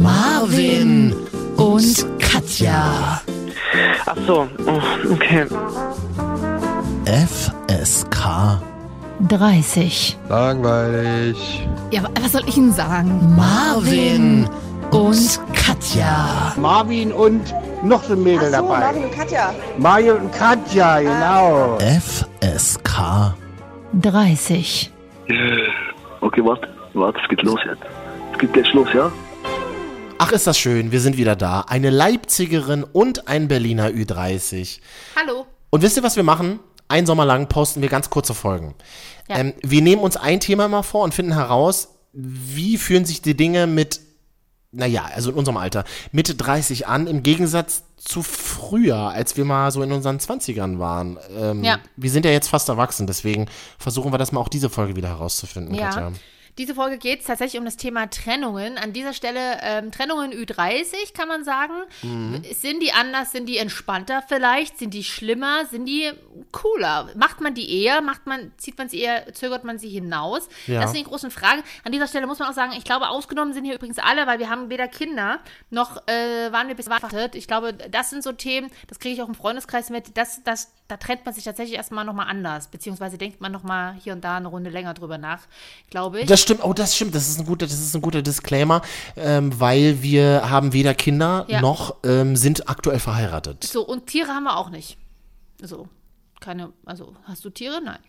[0.00, 1.14] Marvin
[1.56, 3.20] und Katja.
[4.06, 5.46] Ach so, oh, okay.
[7.04, 8.60] FSK
[9.28, 10.18] 30.
[10.28, 11.68] Langweilig.
[11.90, 13.34] Ja, wa- was soll ich Ihnen sagen?
[13.36, 14.48] Marvin
[14.90, 16.54] und Katja.
[16.56, 18.78] Marvin und noch so ein Mädel Ach so, dabei.
[18.80, 19.54] Marvin und Katja.
[19.78, 21.78] Mario und Katja, genau.
[21.78, 23.34] FSK
[24.00, 24.90] 30.
[26.22, 27.82] Okay, warte, warte, es geht los jetzt.
[28.32, 29.10] Es geht gleich los, ja?
[30.22, 31.62] Ach, ist das schön, wir sind wieder da.
[31.62, 34.80] Eine Leipzigerin und ein Berliner Ü30.
[35.16, 35.46] Hallo.
[35.70, 36.60] Und wisst ihr, was wir machen?
[36.88, 38.74] Ein Sommer lang posten wir ganz kurze Folgen.
[39.30, 39.38] Ja.
[39.38, 43.34] Ähm, wir nehmen uns ein Thema mal vor und finden heraus, wie fühlen sich die
[43.34, 44.00] Dinge mit,
[44.72, 49.70] naja, also in unserem Alter, Mitte 30 an, im Gegensatz zu früher, als wir mal
[49.70, 51.16] so in unseren 20ern waren.
[51.34, 51.78] Ähm, Ja.
[51.96, 53.46] Wir sind ja jetzt fast erwachsen, deswegen
[53.78, 55.88] versuchen wir das mal auch diese Folge wieder herauszufinden, Ja.
[55.88, 56.12] Katja.
[56.60, 58.76] Diese Folge geht es tatsächlich um das Thema Trennungen.
[58.76, 61.72] An dieser Stelle ähm, Trennungen Ü30, kann man sagen.
[62.52, 63.32] Sind die anders?
[63.32, 64.76] Sind die entspannter vielleicht?
[64.76, 65.64] Sind die schlimmer?
[65.64, 66.10] Sind die
[66.52, 67.08] cooler?
[67.16, 68.02] Macht man die eher?
[68.02, 70.50] Macht man, zieht man sie eher, zögert man sie hinaus?
[70.66, 70.82] Ja.
[70.82, 71.62] Das sind die großen Fragen.
[71.82, 74.38] An dieser Stelle muss man auch sagen, ich glaube, ausgenommen sind hier übrigens alle, weil
[74.38, 77.36] wir haben weder Kinder noch äh, waren wir bis verheiratet.
[77.36, 80.70] Ich glaube, das sind so Themen, das kriege ich auch im Freundeskreis mit, das, das,
[80.90, 84.36] da trennt man sich tatsächlich erstmal nochmal anders, beziehungsweise denkt man nochmal hier und da
[84.38, 85.42] eine Runde länger drüber nach,
[85.88, 86.26] glaube ich.
[86.26, 88.82] Das stimmt, oh, das stimmt, das ist ein guter, das ist ein guter Disclaimer,
[89.16, 91.60] ähm, weil wir haben weder Kinder Ja.
[91.60, 93.62] noch ähm, sind aktuell verheiratet.
[93.62, 94.98] So, und Tiere haben wir auch nicht.
[95.62, 95.88] So,
[96.40, 97.80] keine, also, hast du Tiere?
[97.80, 98.00] Nein.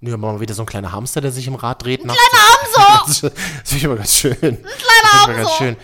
[0.00, 2.00] Nö, aber mal wieder so ein kleiner Hamster, der sich im Rad dreht.
[2.00, 3.30] Ein kleiner Hamster!
[3.62, 4.32] Das finde ich immer ganz schön.
[4.32, 5.34] Ein kleiner Hamster!
[5.34, 5.76] ganz schön.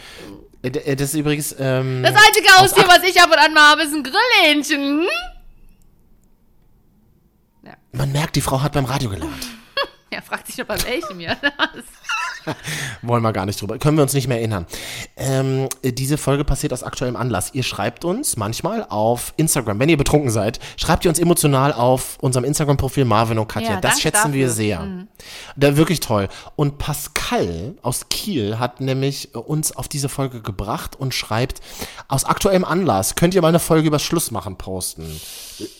[0.62, 3.72] Äh, äh, Das ist übrigens, ähm, Das einzige Haustier, was ich ab und an mal
[3.72, 5.00] habe, ist ein Grillhähnchen.
[5.02, 5.08] Hm?
[7.92, 9.46] Man merkt, die Frau hat beim Radio gelernt.
[10.12, 11.36] Ja, fragt sich doch bei welchem, ja.
[13.02, 13.78] Wollen wir gar nicht drüber.
[13.78, 14.66] Können wir uns nicht mehr erinnern.
[15.16, 17.50] Ähm, äh, diese Folge passiert aus aktuellem Anlass.
[17.52, 22.18] Ihr schreibt uns manchmal auf Instagram, wenn ihr betrunken seid, schreibt ihr uns emotional auf
[22.20, 23.74] unserem Instagram-Profil Marvin und Katja.
[23.74, 24.54] Ja, das schätzen wir dafür.
[24.54, 25.06] sehr.
[25.56, 26.28] Da, wirklich toll.
[26.54, 31.60] Und Pascal aus Kiel hat nämlich äh, uns auf diese Folge gebracht und schreibt,
[32.08, 35.20] aus aktuellem Anlass könnt ihr mal eine Folge über Schluss machen posten.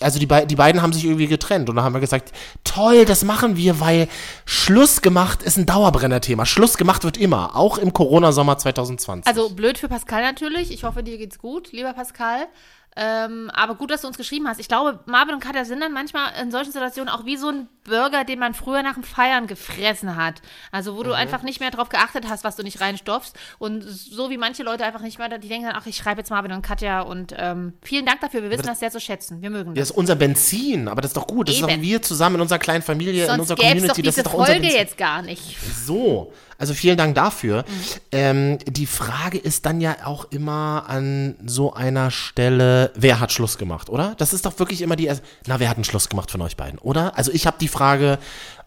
[0.01, 2.33] Also die, bei, die beiden haben sich irgendwie getrennt und da haben wir gesagt,
[2.65, 4.09] toll, das machen wir, weil
[4.45, 6.47] Schluss gemacht ist ein Dauerbrenner-Thema.
[6.57, 9.27] Schluss gemacht wird immer, auch im Corona-Sommer 2020.
[9.27, 10.73] Also, blöd für Pascal natürlich.
[10.73, 12.49] Ich hoffe, dir geht's gut, lieber Pascal.
[12.97, 14.59] Ähm, aber gut, dass du uns geschrieben hast.
[14.59, 17.69] Ich glaube, Marvin und Katja sind dann manchmal in solchen Situationen auch wie so ein
[17.85, 20.41] Burger, den man früher nach dem Feiern gefressen hat.
[20.73, 23.35] Also wo du einfach nicht mehr drauf geachtet hast, was du nicht reinstopfst.
[23.59, 26.31] Und so wie manche Leute einfach nicht mehr, die denken dann, ach, ich schreibe jetzt
[26.31, 28.43] Marvin und Katja und ähm, vielen Dank dafür.
[28.43, 29.43] Wir wissen das sehr zu schätzen.
[29.43, 29.91] Wir mögen das das.
[29.91, 31.49] ist unser Benzin, aber das ist doch gut.
[31.49, 31.77] Das ist Eben.
[31.77, 34.03] doch wir zusammen in unserer kleinen Familie, in Sonst unserer gäbe es doch Community.
[34.03, 34.79] Das diese ist doch unser Folge Benzin.
[34.81, 35.57] jetzt gar nicht.
[35.87, 37.65] So, also vielen Dank dafür.
[38.13, 43.59] Ähm, die Frage ist dann ja auch immer an so einer Stelle, wer hat Schluss
[43.59, 44.15] gemacht, oder?
[44.19, 46.57] Das ist doch wirklich immer die, erste- na, wer hat einen Schluss gemacht von euch
[46.57, 47.17] beiden, oder?
[47.19, 48.19] Also ich habe die Frage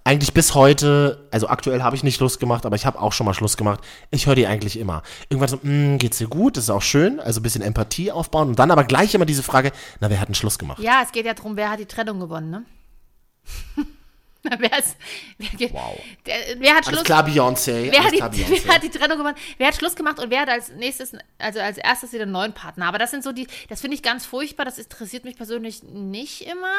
[0.05, 3.25] eigentlich bis heute, also aktuell habe ich nicht Schluss gemacht, aber ich habe auch schon
[3.25, 3.81] mal Schluss gemacht.
[4.11, 5.03] Ich höre die eigentlich immer.
[5.29, 6.57] Irgendwann so, "Mm, geht's dir gut?
[6.57, 9.43] Das ist auch schön, also ein bisschen Empathie aufbauen und dann aber gleich immer diese
[9.43, 10.79] Frage, na, wer hat einen Schluss gemacht?
[10.81, 12.63] Ja, es geht ja darum, wer hat die Trennung gewonnen, ne?
[14.43, 14.95] wer, ist,
[15.37, 15.73] wer, geht-
[16.25, 17.91] der, wer hat Alles Schluss klar, Beyoncé.
[17.91, 18.61] Wer alles hat, die, klar, Beyoncé.
[18.65, 19.35] wer hat die Trennung gemacht?
[19.57, 22.53] Wer hat Schluss gemacht und wer hat als nächstes, also als erstes wieder einen neuen
[22.53, 22.87] Partner?
[22.87, 24.65] Aber das sind so die, das finde ich ganz furchtbar.
[24.65, 26.73] Das interessiert mich persönlich nicht immer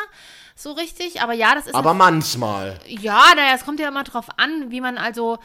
[0.54, 1.20] so richtig.
[1.22, 1.75] Aber ja, das ist.
[1.75, 2.78] aber manchmal.
[2.87, 5.38] ja, naja, es kommt ja immer drauf an, wie man also,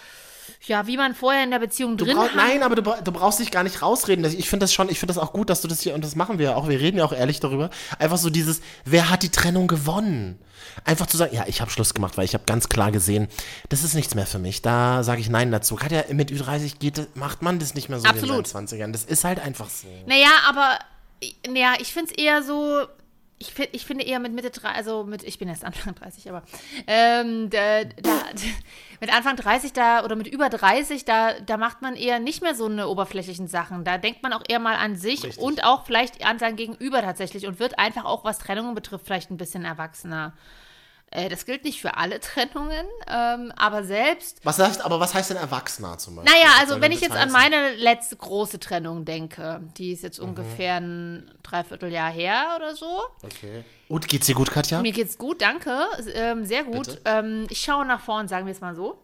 [0.65, 2.35] ja, wie man vorher in der Beziehung Du drin brauch, hat.
[2.35, 4.25] nein, aber du, du brauchst dich gar nicht rausreden.
[4.25, 6.15] Ich finde das schon, ich finde das auch gut, dass du das hier, und das
[6.15, 7.69] machen wir auch, wir reden ja auch ehrlich darüber.
[7.99, 10.39] Einfach so dieses, wer hat die Trennung gewonnen?
[10.83, 13.27] Einfach zu sagen, ja, ich habe Schluss gemacht, weil ich habe ganz klar gesehen,
[13.69, 14.61] das ist nichts mehr für mich.
[14.61, 15.79] Da sage ich Nein dazu.
[15.79, 18.35] Hat ja mit Ü30 geht, das- macht man das nicht mehr so Absolut.
[18.35, 18.91] wie in seinen 20ern.
[18.91, 19.87] Das ist halt einfach so.
[20.05, 20.77] Naja, aber
[21.47, 22.85] naja, ich finde es eher so.
[23.37, 26.29] Ich, find, ich finde eher mit Mitte 30, also mit, ich bin erst Anfang 30,
[26.29, 26.43] aber
[26.87, 28.21] ähm, da, da,
[29.01, 32.55] mit Anfang 30 da oder mit über 30, da, da macht man eher nicht mehr
[32.55, 33.83] so eine oberflächlichen Sachen.
[33.83, 37.45] Da denkt man auch eher mal an sich und auch vielleicht an sein Gegenüber tatsächlich
[37.45, 40.33] und wird einfach auch, was Trennungen betrifft, vielleicht ein bisschen erwachsener.
[41.15, 45.29] Äh, das gilt nicht für alle Trennungen, ähm, aber selbst Was heißt, aber was heißt
[45.29, 46.33] denn Erwachsener zum Beispiel?
[46.33, 47.31] naja, also wenn ich jetzt an heißen?
[47.31, 50.05] meine letzte große Trennung denke, die ist Mhm.
[50.05, 53.01] jetzt ungefähr ein Dreivierteljahr her oder so.
[53.23, 53.63] Okay.
[53.87, 54.81] Und geht's dir gut, Katja?
[54.81, 55.85] Mir geht's gut, danke.
[56.13, 56.99] Ähm, sehr gut.
[57.05, 59.01] Ähm, ich schaue nach vorn, sagen wir es mal so.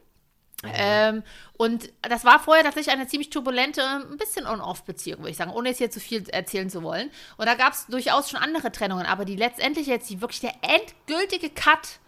[0.63, 1.23] Ähm,
[1.57, 5.69] und das war vorher tatsächlich eine ziemlich turbulente, ein bisschen On-Off-Beziehung, würde ich sagen, ohne
[5.69, 7.09] jetzt hier zu viel erzählen zu wollen.
[7.37, 10.53] Und da gab es durchaus schon andere Trennungen, aber die letztendlich jetzt, die wirklich der
[10.61, 11.99] endgültige Cut,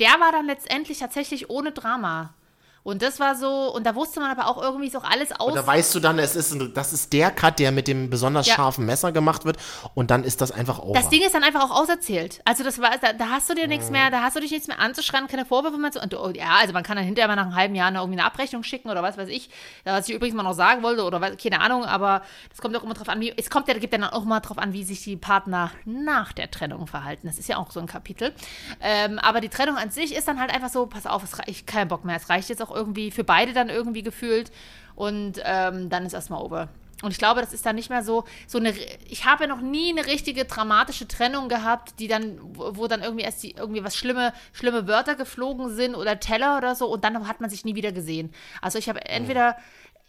[0.00, 2.34] der war dann letztendlich tatsächlich ohne Drama.
[2.84, 5.48] Und das war so, und da wusste man aber auch irgendwie ist auch alles aus.
[5.48, 8.46] Und da weißt du dann, es ist, das ist der Cut, der mit dem besonders
[8.46, 8.54] Ja.
[8.54, 9.56] scharfen Messer gemacht wird
[9.94, 10.92] und dann ist das einfach over.
[10.92, 12.42] Das Ding ist dann einfach auch auserzählt.
[12.44, 14.68] Also das war, da, da hast du dir nichts mehr, da hast du dich nichts
[14.68, 16.00] mehr anzuschreiben, keine Vorwürfe mehr zu.
[16.00, 18.20] Und, oh, ja, also man kann dann hinterher mal nach einem halben Jahr noch irgendwie
[18.20, 19.48] eine Abrechnung schicken oder was weiß ich.
[19.84, 22.20] Was ich übrigens mal noch sagen wollte oder was, keine Ahnung, aber
[22.50, 24.40] das kommt auch immer drauf an, wie, es kommt ja, gibt ja dann auch mal
[24.40, 27.26] drauf an, wie sich die Partner nach der Trennung verhalten.
[27.28, 28.34] Das ist ja auch so ein Kapitel.
[28.82, 31.66] Ähm, aber die Trennung an sich ist dann halt einfach so, pass auf, es reicht,
[31.66, 32.16] kein Bock mehr.
[32.16, 34.50] Es reicht jetzt auch irgendwie für beide dann irgendwie gefühlt
[34.94, 36.68] und ähm, dann ist erstmal over.
[37.02, 38.72] Und ich glaube, das ist dann nicht mehr so, so eine,
[39.08, 43.24] ich habe ja noch nie eine richtige dramatische Trennung gehabt, die dann, wo, dann irgendwie
[43.24, 47.28] erst die, irgendwie was schlimme, schlimme Wörter geflogen sind oder Teller oder so und dann
[47.28, 48.32] hat man sich nie wieder gesehen.
[48.62, 49.56] Also ich habe entweder,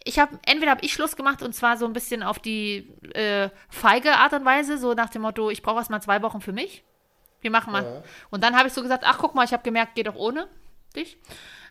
[0.04, 3.50] ich habe, entweder habe ich Schluss gemacht und zwar so ein bisschen auf die äh,
[3.68, 6.52] feige Art und Weise, so nach dem Motto, ich brauche erst mal zwei Wochen für
[6.52, 6.82] mich.
[7.42, 8.02] Wir machen mal.
[8.30, 10.48] Und dann habe ich so gesagt, ach guck mal, ich habe gemerkt, geht doch ohne
[10.96, 11.18] dich.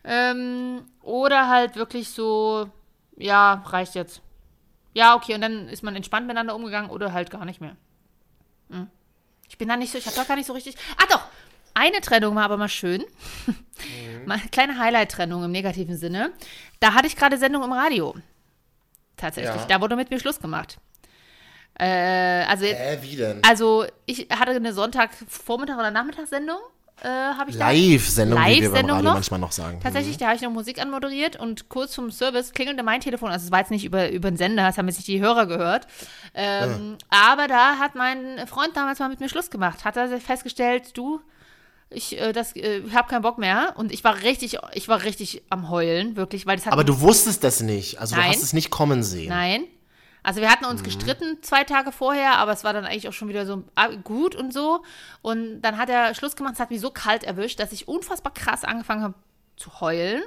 [0.06, 2.70] Ähm, oder halt wirklich so,
[3.18, 4.22] ja, reicht jetzt.
[4.94, 7.76] Ja, okay, und dann ist man entspannt miteinander umgegangen oder halt gar nicht mehr.
[8.70, 8.88] Hm.
[9.50, 10.76] Ich bin da nicht so, ich habe da gar nicht so richtig.
[10.98, 11.22] Ah doch!
[11.74, 13.04] Eine Trennung war aber mal schön.
[14.26, 16.32] mal eine kleine Highlight-Trennung im negativen Sinne.
[16.80, 18.16] Da hatte ich gerade Sendung im Radio.
[19.18, 19.62] Tatsächlich.
[19.62, 19.66] Ja.
[19.68, 20.78] Da wurde mit mir Schluss gemacht.
[21.78, 23.44] Äh, also, Hä, wie denn?
[23.44, 26.60] also ich hatte eine Sonntagvormittag- oder Nachmittagssendung.
[27.02, 27.58] Äh, habe ich.
[27.58, 29.14] Live-Sendung, wie wir beim Radio noch?
[29.16, 29.80] manchmal noch sagen.
[29.84, 33.32] Tatsächlich, da habe ich noch Musik anmoderiert und kurz zum Service klingelte mein Telefon.
[33.32, 35.46] Also es war jetzt nicht über, über den Sender, das haben jetzt nicht die Hörer
[35.46, 35.88] gehört.
[36.34, 39.84] Ähm, Aber da hat mein Freund damals mal mit mir Schluss gemacht.
[39.84, 41.20] Hat er festgestellt, du,
[41.90, 43.74] ich, äh, das, äh, habe keinen Bock mehr.
[43.76, 47.02] Und ich war richtig, ich war richtig am Heulen, wirklich, weil das hat Aber du
[47.02, 48.00] wusstest das nicht.
[48.00, 48.26] Also Nein.
[48.26, 49.30] du hast es nicht kommen sehen.
[49.30, 49.66] Nein.
[50.26, 50.72] Also wir hatten Mhm.
[50.72, 53.88] uns gestritten zwei Tage vorher, aber es war dann eigentlich auch schon wieder so ah,
[54.04, 54.84] gut und so.
[55.22, 58.34] Und dann hat er Schluss gemacht, es hat mich so kalt erwischt, dass ich unfassbar
[58.34, 59.14] krass angefangen habe
[59.58, 60.22] zu heulen.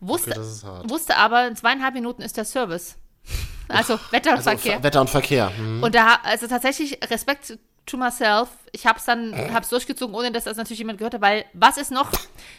[0.00, 2.96] Wusste, Okay, wusste aber, in zweieinhalb Minuten ist der Service.
[3.68, 4.72] Also Wetter und Also Verkehr.
[4.74, 5.56] Ver- Wetter und Verkehr.
[5.56, 5.82] Hm.
[5.82, 8.48] Und da, also tatsächlich Respekt to myself.
[8.72, 11.46] Ich habe es dann, habe es durchgezogen, ohne dass das natürlich jemand gehört hat, weil
[11.54, 12.10] was ist noch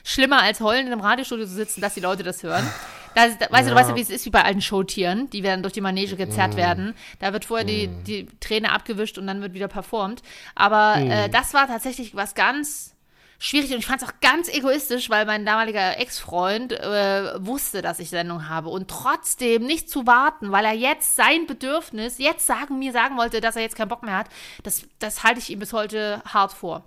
[0.03, 2.67] schlimmer als heulen in einem Radiostudio zu sitzen, dass die Leute das hören?
[3.15, 5.43] Da, da, weißt du, du weißt ja, wie es ist, wie bei alten Showtieren, die
[5.43, 6.93] werden durch die Manege gezerrt werden.
[7.19, 10.21] Da wird vorher die, die Träne abgewischt und dann wird wieder performt.
[10.55, 12.93] Aber äh, das war tatsächlich was ganz
[13.39, 17.99] schwierig und ich fand es auch ganz egoistisch, weil mein damaliger Ex-Freund äh, wusste, dass
[17.99, 22.79] ich Sendung habe und trotzdem nicht zu warten, weil er jetzt sein Bedürfnis jetzt sagen
[22.79, 24.27] mir sagen wollte, dass er jetzt keinen Bock mehr hat,
[24.63, 26.85] das, das halte ich ihm bis heute hart vor.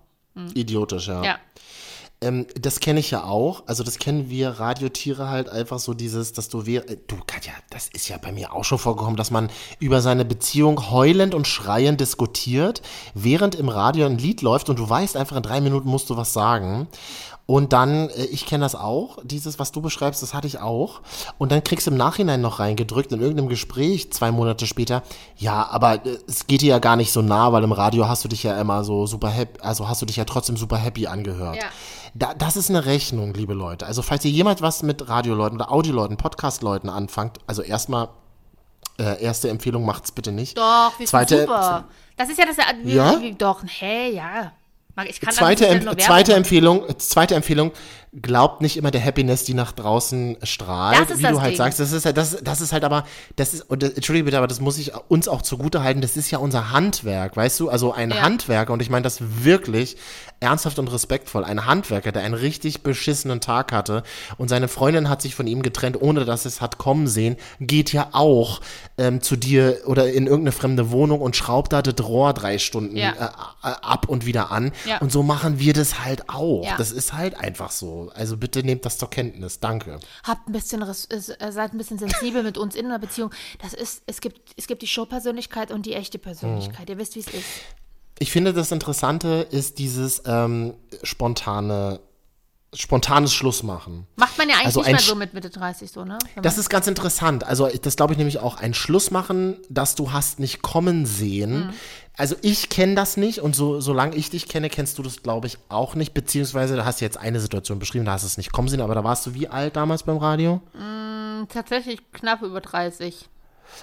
[0.54, 1.22] Idiotisch, ja.
[1.22, 1.38] Ja.
[2.26, 3.64] Ähm, das kenne ich ja auch.
[3.66, 7.52] Also das kennen wir Radiotiere halt einfach so dieses, dass du wir, äh, du Katja,
[7.70, 11.46] das ist ja bei mir auch schon vorgekommen, dass man über seine Beziehung heulend und
[11.46, 12.82] schreiend diskutiert,
[13.14, 16.16] während im Radio ein Lied läuft und du weißt einfach in drei Minuten musst du
[16.16, 16.88] was sagen.
[17.46, 21.00] Und dann, äh, ich kenne das auch, dieses, was du beschreibst, das hatte ich auch.
[21.38, 25.04] Und dann kriegst du im Nachhinein noch reingedrückt in irgendeinem Gespräch, zwei Monate später,
[25.36, 28.24] ja, aber äh, es geht dir ja gar nicht so nah, weil im Radio hast
[28.24, 31.06] du dich ja immer so super happy, also hast du dich ja trotzdem super happy
[31.06, 31.56] angehört.
[31.56, 31.66] Ja.
[32.14, 33.86] Da, das ist eine Rechnung, liebe Leute.
[33.86, 38.08] Also falls ihr jemand was mit Radioleuten oder Audioleuten, Podcastleuten anfangt, also erstmal,
[38.98, 40.58] äh, erste Empfehlung, macht's bitte nicht.
[40.58, 41.84] Doch, wir Zweite- super.
[42.16, 42.56] Das ist ja das.
[42.84, 43.20] Ja?
[43.38, 44.52] Doch, hey, ja.
[45.04, 47.72] Ich kann Zweite, das Em nur zweite Empfehlung, zweite Empfehlung,
[48.22, 51.50] glaubt nicht immer der Happiness, die nach draußen strahlt, Das ist wie das du halt
[51.50, 51.58] Ding.
[51.58, 51.80] sagst.
[51.80, 53.04] Das ist halt, das, das ist halt aber,
[53.36, 56.16] das ist, und das, entschuldige bitte, aber das muss ich uns auch zugute halten, das
[56.16, 57.68] ist ja unser Handwerk, weißt du?
[57.68, 58.22] Also ein Ja.
[58.22, 59.96] Handwerker, und ich meine das wirklich
[60.40, 64.02] ernsthaft und respektvoll, ein Handwerker, der einen richtig beschissenen Tag hatte
[64.38, 67.92] und seine Freundin hat sich von ihm getrennt, ohne dass es hat kommen sehen, geht
[67.92, 68.60] ja auch
[68.98, 72.96] ähm, zu dir oder in irgendeine fremde Wohnung und schraubt da das Rohr drei Stunden
[72.96, 73.10] Ja.
[73.10, 74.72] äh, äh, ab und wieder an.
[74.86, 74.98] Ja.
[74.98, 76.66] Und so machen wir das halt auch.
[76.78, 78.05] Das ist halt einfach so.
[78.14, 79.60] Also bitte nehmt das zur Kenntnis.
[79.60, 80.00] Danke.
[80.24, 83.30] Habt ein bisschen, äh, seid ein bisschen sensibel mit uns in einer Beziehung.
[83.60, 86.88] Das ist, es gibt, es gibt die Showpersönlichkeit und die echte Persönlichkeit.
[86.90, 87.46] Ihr wisst, wie es ist.
[88.18, 92.00] Ich finde, das Interessante ist dieses ähm, spontane,
[92.74, 94.06] spontanes Schlussmachen.
[94.16, 96.18] Macht man ja eigentlich Also nicht mehr so mit Mitte 30 so, ne?
[96.34, 97.44] Wenn Das ist ganz interessant.
[97.44, 98.56] Also das glaube ich nämlich auch.
[98.58, 101.06] Ein Schlussmachen, das du hast nicht kommen Mhm.
[101.06, 101.72] sehen.
[102.18, 105.46] Also ich kenne das nicht und so, solange ich dich kenne, kennst du das glaube
[105.46, 106.14] ich auch nicht.
[106.14, 108.80] Beziehungsweise da hast du jetzt eine Situation beschrieben, da hast du es nicht kommen sehen.
[108.80, 110.60] Aber da warst du wie alt damals beim Radio?
[111.50, 113.28] tatsächlich knapp über 30.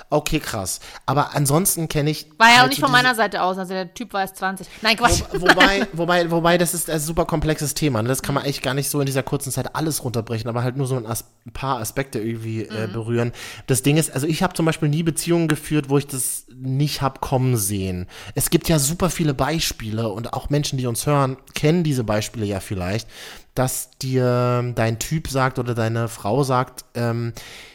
[0.09, 0.79] Okay, krass.
[1.05, 2.27] Aber ansonsten kenne ich.
[2.37, 3.57] War ja auch halt nicht so von meiner Seite aus.
[3.57, 4.67] Also der Typ war erst 20.
[4.81, 5.21] Nein, Quatsch.
[5.33, 8.01] Wo, wobei, wobei, wobei, das ist ein super komplexes Thema.
[8.01, 8.09] Ne?
[8.09, 10.77] Das kann man echt gar nicht so in dieser kurzen Zeit alles runterbrechen, aber halt
[10.77, 12.93] nur so ein, As paar Aspekte irgendwie äh, Mhm.
[12.93, 13.31] berühren.
[13.67, 17.01] Das Ding ist, also ich habe zum Beispiel nie Beziehungen geführt, wo ich das nicht
[17.01, 18.07] hab kommen sehen.
[18.35, 22.45] Es gibt ja super viele Beispiele und auch Menschen, die uns hören, kennen diese Beispiele
[22.45, 23.07] ja vielleicht.
[23.55, 27.33] dass dir dein Typ sagt oder deine Frau sagt, ähm,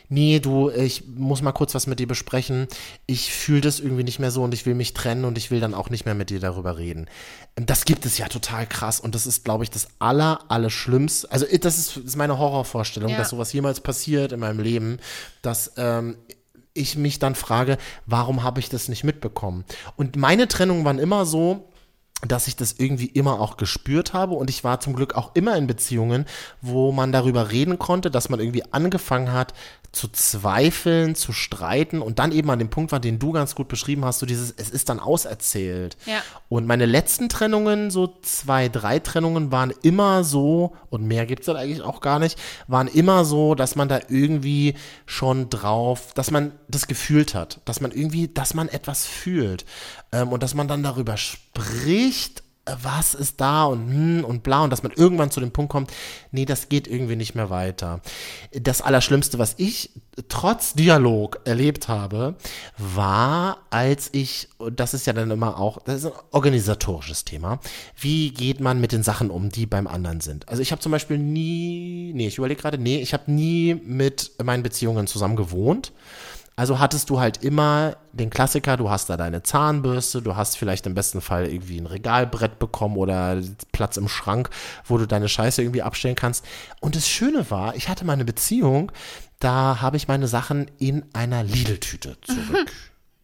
[0.08, 2.66] nee, du, ich muss mal kurz was mit dir besprechen.
[3.06, 5.60] Ich fühle das irgendwie nicht mehr so und ich will mich trennen und ich will
[5.60, 7.06] dann auch nicht mehr mit dir darüber reden.
[7.56, 11.30] Das gibt es ja total krass und das ist, glaube ich, das aller, aller Schlimmste.
[11.30, 13.18] Also das ist, ist meine Horrorvorstellung, Ja.
[13.18, 14.98] dass sowas jemals passiert in meinem Leben,
[15.42, 16.16] dass ähm,
[16.74, 19.64] ich mich dann frage, warum habe ich das nicht mitbekommen?
[19.96, 21.68] Und meine Trennungen waren immer so,
[22.26, 25.56] dass ich das irgendwie immer auch gespürt habe und ich war zum Glück auch immer
[25.56, 26.26] in Beziehungen,
[26.60, 29.54] wo man darüber reden konnte, dass man irgendwie angefangen hat
[29.90, 33.68] zu zweifeln, zu streiten und dann eben an dem Punkt war, den du ganz gut
[33.68, 35.96] beschrieben hast, so dieses, es ist dann auserzählt.
[36.04, 36.20] Ja.
[36.50, 41.56] Und meine letzten Trennungen, so zwei, drei Trennungen, waren immer so, und mehr gibt's dann
[41.56, 44.74] eigentlich auch gar nicht, waren immer so, dass man da irgendwie
[45.06, 49.64] schon drauf, dass man das gefühlt hat, dass man irgendwie, dass man etwas fühlt
[50.12, 51.47] ähm, und dass man dann darüber spricht,
[52.68, 55.72] äh, was ist da und hm und bla und dass man irgendwann zu dem Punkt
[55.72, 55.90] kommt,
[56.30, 58.00] nee, das geht irgendwie nicht mehr weiter.
[58.52, 59.90] Das Allerschlimmste, was ich
[60.28, 62.36] trotz Dialog erlebt habe,
[62.76, 67.60] war, als ich, und das ist ja dann immer auch, das ist ein organisatorisches Thema,
[67.96, 70.48] wie geht man mit den Sachen um, die beim anderen sind.
[70.48, 74.32] Also ich habe zum Beispiel nie, nee, ich überlege gerade, nee, ich habe nie mit
[74.42, 75.92] meinen Beziehungen zusammen gewohnt.
[76.58, 80.88] Also hattest du halt immer den Klassiker, du hast da deine Zahnbürste, du hast vielleicht
[80.88, 84.50] im besten Fall irgendwie ein Regalbrett bekommen oder Platz im Schrank,
[84.84, 86.44] wo du deine Scheiße irgendwie abstellen kannst.
[86.80, 88.90] Und das Schöne war, ich hatte mal eine Beziehung,
[89.38, 92.72] da habe ich meine Sachen in einer Lidl-Tüte zurück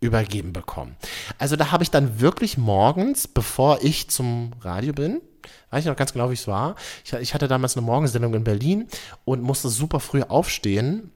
[0.00, 0.94] übergeben bekommen.
[1.36, 5.20] Also da habe ich dann wirklich morgens, bevor ich zum Radio bin,
[5.70, 6.76] weiß ich noch ganz genau, wie es war.
[7.04, 8.86] Ich, ich hatte damals eine Morgensendung in Berlin
[9.24, 11.10] und musste super früh aufstehen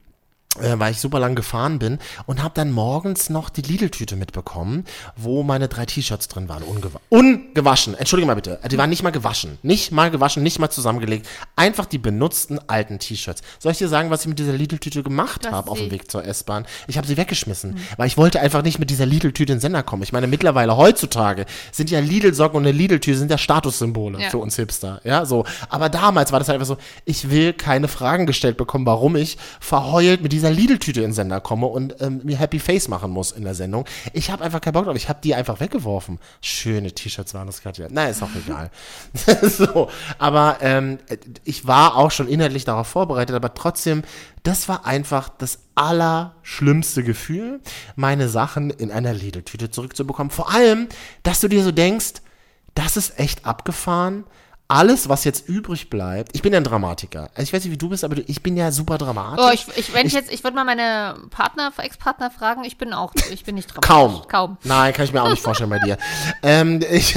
[0.57, 4.83] äh, weil ich super lang gefahren bin und habe dann morgens noch die Lidl-Tüte mitbekommen,
[5.15, 6.63] wo meine drei T-Shirts drin waren.
[6.63, 7.93] Ungewa ungewaschen.
[7.93, 8.59] Entschuldige mal bitte.
[8.69, 9.59] Die waren nicht mal gewaschen.
[9.61, 11.27] Nicht mal gewaschen, nicht mal zusammengelegt.
[11.55, 13.41] Einfach die benutzten alten T-Shirts.
[13.59, 16.25] Soll ich dir sagen, was ich mit dieser Lidl-Tüte gemacht habe auf dem Weg zur
[16.25, 16.65] S-Bahn?
[16.87, 19.83] Ich habe sie weggeschmissen, weil ich wollte einfach nicht mit dieser Lidl-Tüte in den Sender
[19.83, 20.01] kommen.
[20.01, 24.29] Ich meine, mittlerweile heutzutage sind ja Lidl-Socken und eine Lidl-Tüte sind ja Statussymbole Ja.
[24.31, 24.99] für uns Hipster.
[25.03, 25.45] Ja, so.
[25.69, 29.37] Aber damals war das halt einfach so, ich will keine Fragen gestellt bekommen, warum ich
[29.59, 33.31] verheult mit dieser Lidl-Tüte in den Sender komme und ähm, mir Happy Face machen muss
[33.31, 33.85] in der Sendung.
[34.13, 34.95] Ich habe einfach keinen Bock drauf.
[34.95, 36.19] Ich habe die einfach weggeworfen.
[36.41, 37.87] Schöne T-Shirts waren das gerade.
[37.91, 38.71] Na, ist auch egal.
[39.41, 40.99] so, aber ähm,
[41.43, 44.03] ich war auch schon inhaltlich darauf vorbereitet, aber trotzdem,
[44.43, 47.59] das war einfach das allerschlimmste Gefühl,
[47.95, 50.31] meine Sachen in einer Lidl-Tüte zurückzubekommen.
[50.31, 50.87] Vor allem,
[51.23, 52.21] dass du dir so denkst,
[52.75, 54.23] das ist echt abgefahren.
[54.71, 57.31] Alles, was jetzt übrig bleibt, ich bin ja ein Dramatiker.
[57.33, 59.43] Also ich weiß nicht, wie du bist, aber du, ich bin ja super dramatisch.
[59.43, 62.93] Oh, ich, ich, wenn ich, jetzt, ich würde mal meine Partner, Ex-Partner fragen, ich bin
[62.93, 63.89] auch, ich bin nicht dramatisch.
[63.89, 64.27] Kaum.
[64.27, 64.57] Kaum.
[64.63, 65.97] Nein, kann ich mir auch nicht vorstellen bei dir.
[66.41, 67.15] Ähm, ich,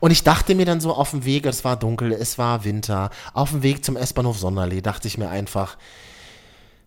[0.00, 3.10] und ich dachte mir dann so auf dem Weg, es war dunkel, es war Winter,
[3.32, 5.76] auf dem Weg zum S-Bahnhof Sonderlee, dachte ich mir einfach,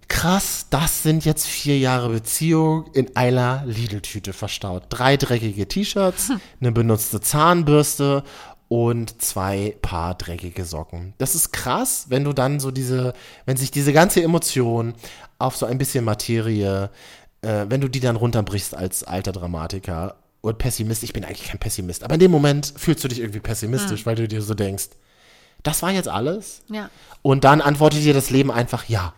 [0.08, 4.84] krass, das sind jetzt vier Jahre Beziehung in einer Lidl-Tüte verstaut.
[4.90, 8.24] Drei dreckige T-Shirts, eine benutzte Zahnbürste
[8.68, 11.14] und zwei Paar dreckige Socken.
[11.18, 13.14] Das ist krass, wenn du dann so diese,
[13.46, 14.94] wenn sich diese ganze Emotion
[15.38, 16.90] auf so ein bisschen Materie,
[17.42, 21.60] äh, wenn du die dann runterbrichst als alter Dramatiker und Pessimist, ich bin eigentlich kein
[21.60, 24.90] Pessimist, aber in dem Moment fühlst du dich irgendwie pessimistisch, weil du dir so denkst,
[25.64, 26.62] das war jetzt alles?
[26.70, 26.90] Ja.
[27.22, 29.14] Und dann antwortet dir das Leben einfach ja.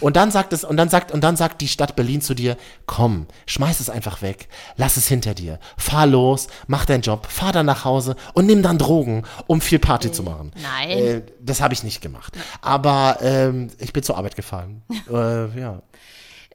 [0.00, 2.56] Und dann sagt es, und dann sagt, und dann sagt die Stadt Berlin zu dir,
[2.86, 7.52] komm, schmeiß es einfach weg, lass es hinter dir, fahr los, mach deinen Job, fahr
[7.52, 10.52] dann nach Hause und nimm dann Drogen, um viel Party zu machen.
[10.62, 10.90] Nein.
[10.90, 12.36] Äh, das habe ich nicht gemacht.
[12.62, 14.82] Aber ähm, ich bin zur Arbeit gefahren.
[15.10, 15.82] äh, ja.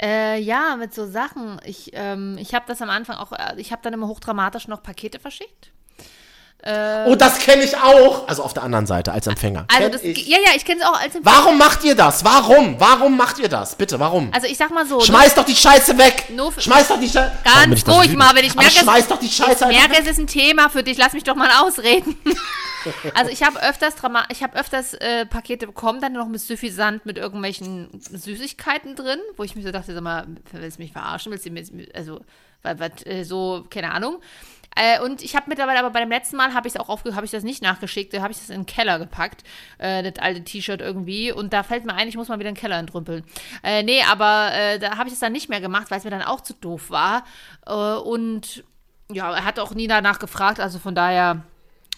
[0.01, 1.61] Äh, ja, mit so Sachen.
[1.63, 4.81] Ich, ähm, ich habe das am Anfang auch, äh, ich habe dann immer hochdramatisch noch
[4.81, 5.71] Pakete verschickt.
[6.63, 8.27] Oh, das kenne ich auch.
[8.27, 9.65] Also auf der anderen Seite als Empfänger.
[9.75, 10.27] Also das, ich.
[10.27, 12.23] ja, ja, ich kenne es auch als Warum macht ihr das?
[12.23, 12.75] Warum?
[12.79, 13.73] Warum macht ihr das?
[13.75, 14.29] Bitte, warum?
[14.31, 16.25] Also ich sag mal so, Schmeiß doch die Scheiße weg!
[16.29, 17.31] Nur für- schmeiß doch die Scheiße.
[17.43, 19.99] Ganz ruhig mal, wenn ich merke, Aber schmeiß doch die Scheiße ich merke, weg.
[20.03, 20.97] es ist ein Thema für dich.
[20.99, 22.15] Lass mich doch mal ausreden.
[23.13, 27.05] Also ich habe öfters Drama ich habe öfters äh, Pakete bekommen, dann noch mit Süffisant
[27.05, 31.31] mit irgendwelchen Süßigkeiten drin, wo ich mir so dachte, sag mal, willst du mich verarschen?
[31.31, 32.21] Willst du mir, also,
[32.61, 34.21] weil, weil, äh, so, keine Ahnung.
[34.75, 37.13] Äh, und ich habe mittlerweile, aber bei dem letzten Mal habe ich es auch aufge
[37.15, 39.43] habe ich das nicht nachgeschickt, da habe ich das in den Keller gepackt,
[39.79, 41.31] äh, das alte T-Shirt irgendwie.
[41.31, 43.23] Und da fällt mir ein, ich muss mal wieder in den Keller entrümpeln.
[43.63, 46.11] Äh, nee, aber äh, da habe ich es dann nicht mehr gemacht, weil es mir
[46.11, 47.25] dann auch zu doof war.
[47.65, 48.63] Äh, und
[49.11, 51.43] ja, er hat auch nie danach gefragt, also von daher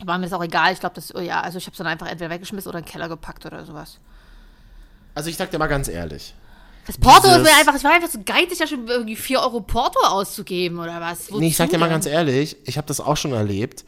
[0.05, 0.73] war mir das auch egal.
[0.73, 2.85] Ich glaube, das, oh ja, also ich habe es dann einfach entweder weggeschmissen oder in
[2.85, 3.99] den Keller gepackt oder sowas.
[5.15, 6.33] Also ich sag dir mal ganz ehrlich.
[6.85, 9.39] Das Porto ist Dieses- mir einfach, ich war einfach so geizig, da schon irgendwie 4
[9.39, 11.29] Euro Porto auszugeben oder was.
[11.31, 13.85] Nee, ich sag dir mal Wozu ganz ehrlich, ich habe das auch schon erlebt.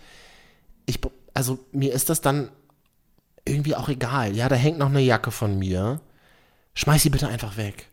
[0.86, 1.00] Ich,
[1.34, 2.50] also mir ist das dann,
[3.48, 4.36] irgendwie auch egal.
[4.36, 6.00] Ja, da hängt noch eine Jacke von mir.
[6.74, 7.88] Schmeiß sie bitte einfach weg.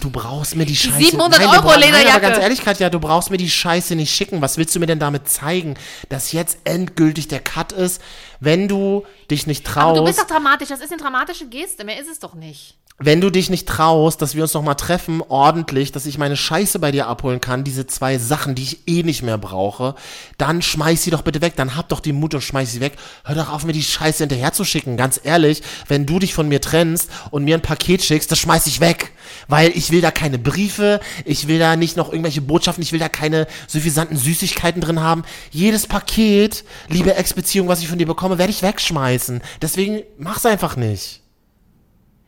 [0.00, 0.98] Du brauchst mir die Scheiße.
[0.98, 2.10] 700 Nein, Euro brauchst- Nein, Lederjacke.
[2.12, 4.40] aber ganz ehrlich, Katja, du brauchst mir die Scheiße nicht schicken.
[4.42, 5.74] Was willst du mir denn damit zeigen,
[6.08, 8.00] dass jetzt endgültig der Cut ist,
[8.40, 10.00] wenn du dich nicht Aber traust?
[10.00, 10.68] du bist doch dramatisch.
[10.68, 11.84] Das ist eine dramatische Geste.
[11.84, 12.76] Mehr ist es doch nicht.
[12.98, 16.36] Wenn du dich nicht traust, dass wir uns noch mal treffen, ordentlich, dass ich meine
[16.36, 19.94] Scheiße bei dir abholen kann, diese zwei Sachen, die ich eh nicht mehr brauche,
[20.38, 21.54] dann schmeiß sie doch bitte weg.
[21.56, 22.94] Dann hab doch die Mut und schmeiß sie weg.
[23.24, 24.96] Hör doch auf, mir die Scheiße hinterher zu schicken.
[24.96, 28.66] Ganz ehrlich, wenn du dich von mir trennst und mir ein Paket schickst, das schmeiß
[28.66, 29.12] ich weg.
[29.46, 33.00] Weil ich will da keine Briefe, ich will da nicht noch irgendwelche Botschaften, ich will
[33.00, 35.24] da keine suffisanten Süßigkeiten drin haben.
[35.50, 39.42] Jedes Paket, liebe Ex-Beziehung, was ich von dir bekomme, werde ich wegschmeißen.
[39.60, 41.25] Deswegen mach's einfach nicht.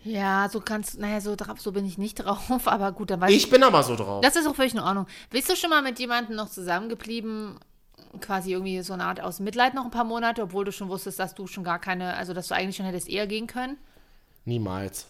[0.08, 3.30] Ja, so kannst, naja, so, drauf, so bin ich nicht drauf, aber gut, dann weiß
[3.32, 4.20] Ich bin aber so drauf.
[4.22, 5.06] Das ist auch völlig in Ordnung.
[5.30, 7.58] Bist du schon mal mit jemandem noch zusammengeblieben,
[8.20, 11.18] quasi irgendwie so eine Art aus Mitleid noch ein paar Monate, obwohl du schon wusstest,
[11.18, 13.76] dass du schon gar keine, also dass du eigentlich schon hättest eher gehen können?
[14.44, 15.06] Niemals.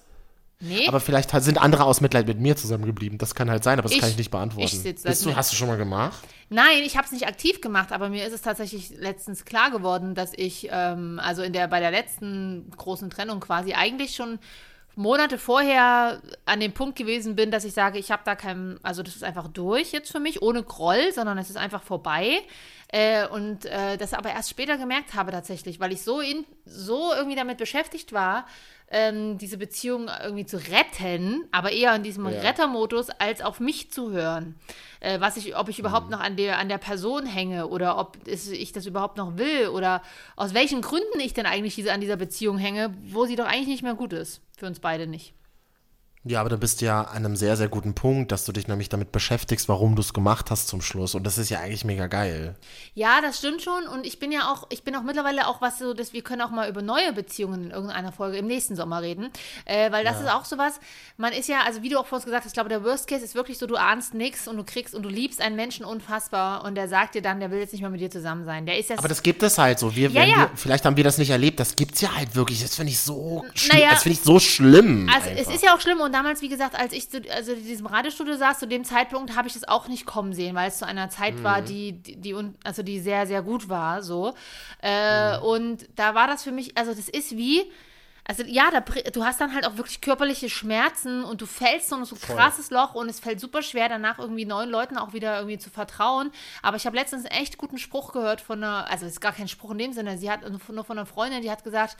[0.60, 0.88] Nee?
[0.88, 3.16] Aber vielleicht sind andere aus Mitleid mit mir zusammengeblieben.
[3.18, 4.66] Das kann halt sein, aber das Ich- kann ich nicht beantworten.
[4.84, 6.18] ich Bist du, hast du schon mal gemacht?
[6.48, 10.16] Nein, ich habe es nicht aktiv gemacht, aber mir ist es tatsächlich letztens klar geworden,
[10.16, 14.40] dass ich, ähm, also in der, bei der letzten großen Trennung quasi eigentlich schon
[14.98, 19.04] Monate vorher an dem Punkt gewesen bin, dass ich sage, ich habe da kein, also
[19.04, 22.40] das ist einfach durch jetzt für mich, ohne Groll, sondern es ist einfach vorbei.
[22.88, 27.12] Äh, und äh, das aber erst später gemerkt habe tatsächlich, weil ich so, in, so
[27.14, 28.44] irgendwie damit beschäftigt war,
[28.90, 34.10] ähm, diese Beziehung irgendwie zu retten, aber eher in diesem Rettermodus, als auf mich zu
[34.10, 34.56] hören.
[35.00, 38.16] Äh, was ich, ob ich überhaupt noch an der, an der Person hänge oder ob
[38.26, 40.02] es, ich das überhaupt noch will oder
[40.36, 43.68] aus welchen Gründen ich denn eigentlich diese, an dieser Beziehung hänge, wo sie doch eigentlich
[43.68, 44.40] nicht mehr gut ist.
[44.56, 45.34] Für uns beide nicht.
[46.24, 48.88] Ja, aber du bist ja an einem sehr, sehr guten Punkt, dass du dich nämlich
[48.88, 51.14] damit beschäftigst, warum du es gemacht hast zum Schluss.
[51.14, 52.56] Und das ist ja eigentlich mega geil.
[52.94, 53.86] Ja, das stimmt schon.
[53.86, 56.42] Und ich bin ja auch, ich bin auch mittlerweile auch was so, dass wir können
[56.42, 59.30] auch mal über neue Beziehungen in irgendeiner Folge im nächsten Sommer reden.
[59.64, 60.80] Äh, weil das ist auch sowas,
[61.16, 63.24] man ist ja, also wie du auch vorhin gesagt hast, ich glaube, der Worst Case
[63.24, 66.64] ist wirklich so, du ahnst nichts und du kriegst und du liebst einen Menschen unfassbar
[66.64, 68.66] und der sagt dir dann, der will jetzt nicht mehr mit dir zusammen sein.
[68.66, 69.94] Der ist ja Aber das gibt es halt so.
[69.94, 70.36] Wir, Ja, ja.
[70.36, 71.60] Wir, vielleicht haben wir das nicht erlebt.
[71.60, 72.60] Das gibt's ja halt wirklich.
[72.60, 73.78] Das finde ich so schlimm.
[73.78, 73.90] Naja.
[73.92, 75.08] das finde ich so schlimm.
[75.14, 75.42] Also einfach.
[75.42, 77.86] es ist ja auch schlimm und damals, wie gesagt, als ich zu, also in diesem
[77.86, 80.86] Radiostudio saß, zu dem Zeitpunkt habe ich das auch nicht kommen sehen, weil es zu
[80.86, 81.44] einer Zeit Mhm.
[81.44, 84.34] war, die, die, die, also die sehr, sehr gut war, so.
[84.82, 87.70] Äh, Und da war das für mich, also das ist wie,
[88.30, 91.96] also ja, da, du hast dann halt auch wirklich körperliche Schmerzen und du fällst so
[91.96, 95.14] in so ein krasses Loch und es fällt super schwer, danach irgendwie neuen Leuten auch
[95.14, 96.30] wieder irgendwie zu vertrauen.
[96.62, 99.32] Aber ich habe letztens einen echt guten Spruch gehört von einer, also es ist gar
[99.32, 101.96] kein Spruch in dem Sinne, sie hat nur von einer Freundin, die hat gesagt,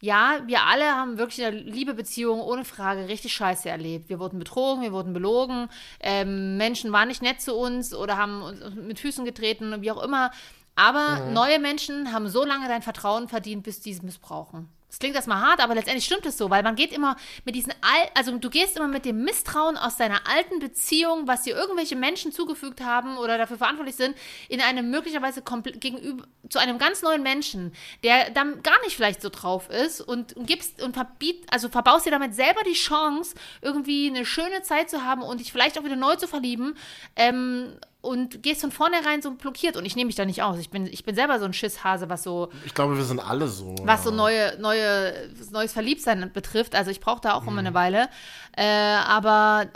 [0.00, 4.08] ja, wir alle haben wirklich eine Liebe-Beziehung ohne Frage richtig scheiße erlebt.
[4.08, 5.68] Wir wurden betrogen, wir wurden belogen,
[6.00, 10.02] ähm, Menschen waren nicht nett zu uns oder haben uns mit Füßen getreten, wie auch
[10.02, 10.30] immer.
[10.74, 14.68] Aber neue Menschen haben so lange dein Vertrauen verdient, bis die es missbrauchen.
[14.90, 17.72] Das klingt erstmal hart, aber letztendlich stimmt es so, weil man geht immer mit diesen
[17.80, 21.94] Al also du gehst immer mit dem Misstrauen aus deiner alten Beziehung, was dir irgendwelche
[21.94, 24.16] Menschen zugefügt haben oder dafür verantwortlich sind,
[24.48, 27.72] in einem möglicherweise gegenüber zu einem ganz neuen Menschen,
[28.02, 32.10] der dann gar nicht vielleicht so drauf ist und gibst und verbiet, also verbaust dir
[32.10, 35.96] damit selber die Chance, irgendwie eine schöne Zeit zu haben und dich vielleicht auch wieder
[35.96, 36.76] neu zu verlieben.
[37.14, 40.58] Ähm, und gehst von vornherein so blockiert und ich nehme mich da nicht aus.
[40.58, 43.46] Ich bin, ich bin selber so ein Schisshase, was so ich glaube, wir sind alle
[43.48, 43.74] so.
[43.82, 46.74] was so neue, neue, neues Verliebtsein betrifft.
[46.74, 48.08] Also ich brauche da auch immer eine Weile.
[48.56, 49.66] Äh, aber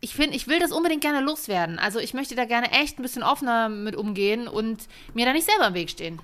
[0.00, 1.78] ich finde, ich will das unbedingt gerne loswerden.
[1.78, 4.82] Also ich möchte da gerne echt ein bisschen offener mit umgehen und
[5.14, 6.20] mir da nicht selber im Weg stehen.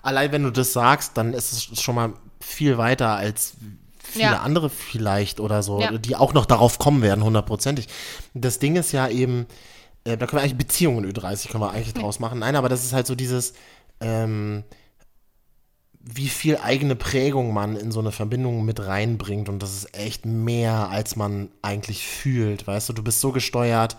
[0.00, 3.54] Allein wenn du das sagst, dann ist es schon mal viel weiter als
[4.02, 4.40] viele Ja.
[4.40, 5.92] andere vielleicht oder so, Ja.
[5.92, 7.86] die auch noch darauf kommen werden, hundertprozentig.
[8.34, 9.46] Das Ding ist ja eben,
[10.04, 12.40] äh, da können wir eigentlich Beziehungen Ü30 können wir eigentlich draus machen.
[12.40, 13.54] Nein, aber das ist halt so dieses,
[14.00, 14.64] ähm,
[16.00, 20.26] wie viel eigene Prägung man in so eine Verbindung mit reinbringt und das ist echt
[20.26, 23.96] mehr, als man eigentlich fühlt, weißt du, du bist so gesteuert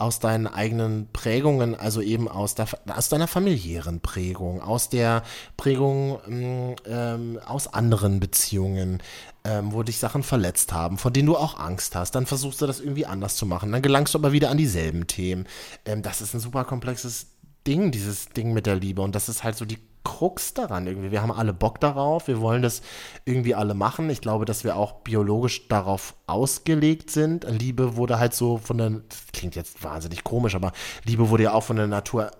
[0.00, 5.22] aus deinen eigenen Prägungen, also eben aus, der, aus deiner familiären Prägung, aus der
[5.56, 9.02] Prägung ähm, ähm, aus anderen Beziehungen,
[9.44, 12.14] ähm, wo dich Sachen verletzt haben, von denen du auch Angst hast.
[12.14, 13.70] Dann versuchst du das irgendwie anders zu machen.
[13.72, 15.46] Dann gelangst du aber wieder an dieselben Themen.
[15.84, 17.26] Ähm, das ist ein super komplexes
[17.66, 19.02] Ding, dieses Ding mit der Liebe.
[19.02, 21.10] Und das ist halt so die Krux daran irgendwie.
[21.10, 22.82] Wir haben alle Bock darauf, wir wollen das
[23.24, 24.10] irgendwie alle machen.
[24.10, 27.46] Ich glaube, dass wir auch biologisch darauf ausgelegt sind.
[27.48, 29.00] Liebe wurde halt so von der,
[29.32, 30.72] klingt jetzt wahnsinnig komisch, aber
[31.04, 32.30] Liebe wurde ja auch von der Natur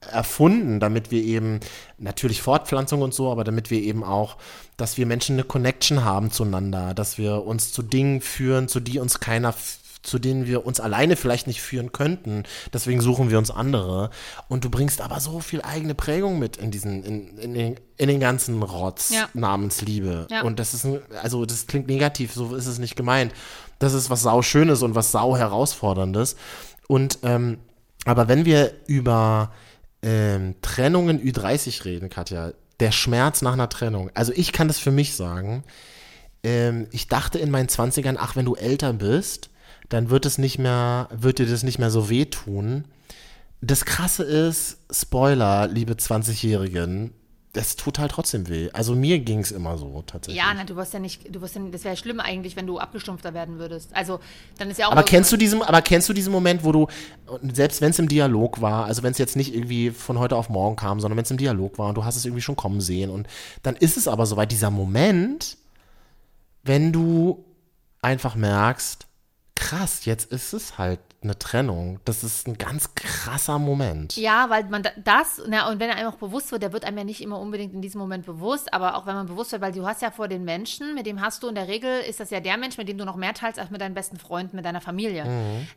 [0.00, 1.60] erfunden, damit wir eben
[1.98, 4.36] natürlich Fortpflanzung und so, aber damit wir eben auch,
[4.76, 9.00] dass wir Menschen eine Connection haben zueinander, dass wir uns zu Dingen führen, zu die
[9.00, 9.52] uns keiner
[10.02, 12.44] zu denen wir uns alleine vielleicht nicht führen könnten.
[12.72, 14.10] Deswegen suchen wir uns andere.
[14.48, 18.08] Und du bringst aber so viel eigene Prägung mit in diesen, in, in, den, in
[18.08, 19.28] den ganzen Rotz Ja.
[19.34, 20.26] namens Liebe.
[20.30, 20.42] Ja.
[20.42, 23.32] Und das ist, ein, also das klingt negativ, so ist es nicht gemeint.
[23.78, 26.36] Das ist was sau Schönes und was sau Herausforderndes.
[26.86, 27.58] Und, ähm,
[28.04, 29.52] aber wenn wir über
[30.02, 34.10] ähm, Trennungen Ü30 reden, Katja, der Schmerz nach einer Trennung.
[34.14, 35.64] Also ich kann das für mich sagen.
[36.44, 39.50] Ähm, ich dachte in meinen 20ern, ach, wenn du älter bist,
[39.88, 42.84] dann wird es nicht mehr, wird dir das nicht mehr so wehtun.
[43.60, 47.12] Das krasse ist, Spoiler, liebe 20-Jährigen,
[47.54, 48.70] das tut halt trotzdem weh.
[48.72, 50.40] Also mir ging es immer so tatsächlich.
[50.40, 52.78] Ja, na, du wirst ja nicht, du wirst ja, das wäre schlimm eigentlich, wenn du
[52.78, 53.96] abgestumpfter werden würdest.
[53.96, 54.20] Also,
[54.58, 54.92] dann ist ja auch.
[54.92, 56.86] Aber kennst du diesen, aber kennst du diesen Moment, wo du,
[57.42, 60.50] selbst wenn es im Dialog war, also wenn es jetzt nicht irgendwie von heute auf
[60.50, 62.80] morgen kam, sondern wenn es im Dialog war und du hast es irgendwie schon kommen
[62.80, 63.26] sehen und
[63.62, 65.56] dann ist es aber soweit, dieser Moment,
[66.62, 67.44] wenn du
[68.02, 69.07] einfach merkst,
[69.58, 71.98] krass, jetzt ist es halt eine Trennung.
[72.04, 74.16] Das ist ein ganz krasser Moment.
[74.16, 76.84] Ja, weil man da- das, na, und wenn er einem auch bewusst wird, der wird
[76.84, 79.60] einem ja nicht immer unbedingt in diesem Moment bewusst, aber auch wenn man bewusst wird,
[79.60, 82.20] weil du hast ja vor den Menschen, mit dem hast du in der Regel, ist
[82.20, 84.54] das ja der Mensch, mit dem du noch mehr teilst als mit deinen besten Freunden,
[84.54, 85.24] mit deiner Familie.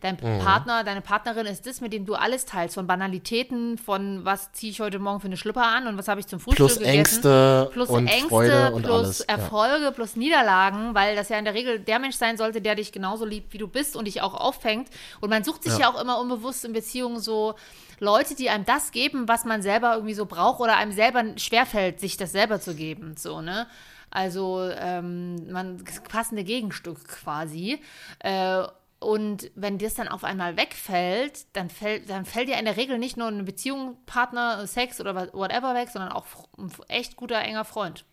[0.01, 4.51] Dein Partner, deine Partnerin ist das, mit dem du alles teilst, von Banalitäten, von was
[4.51, 6.77] ziehe ich heute Morgen für eine Schlüpper an und was habe ich zum Frühstück Plus
[6.77, 6.99] gegessen.
[6.99, 9.19] Ängste plus und Ängste, Freude und plus alles.
[9.27, 9.35] Ja.
[9.37, 12.91] Erfolge, plus Niederlagen, weil das ja in der Regel der Mensch sein sollte, der dich
[12.91, 14.87] genauso liebt, wie du bist und dich auch auffängt.
[15.19, 17.55] Und man sucht sich ja, auch immer unbewusst in Beziehungen so
[17.99, 21.99] Leute, die einem das geben, was man selber irgendwie so braucht oder einem selber schwerfällt,
[21.99, 23.15] sich das selber zu geben.
[23.17, 23.67] So, ne?
[24.11, 27.81] Also ähm, man passende Gegenstück quasi.
[28.19, 28.63] Äh,
[28.99, 32.99] und wenn das dann auf einmal wegfällt, dann fällt, dann fällt ja in der Regel
[32.99, 36.25] nicht nur eine Beziehung, Partner, Sex oder whatever weg, sondern auch
[36.57, 38.05] ein echt guter, enger Freund.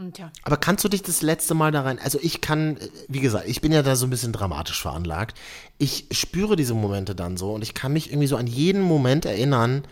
[0.00, 0.32] Und ja.
[0.44, 3.60] Aber kannst du dich das letzte Mal da rein, also ich kann, wie gesagt, ich
[3.60, 5.38] bin ja da so ein bisschen dramatisch veranlagt.
[5.76, 9.26] Ich spüre diese Momente dann so und ich kann mich irgendwie so an jeden Moment
[9.26, 9.84] erinnern,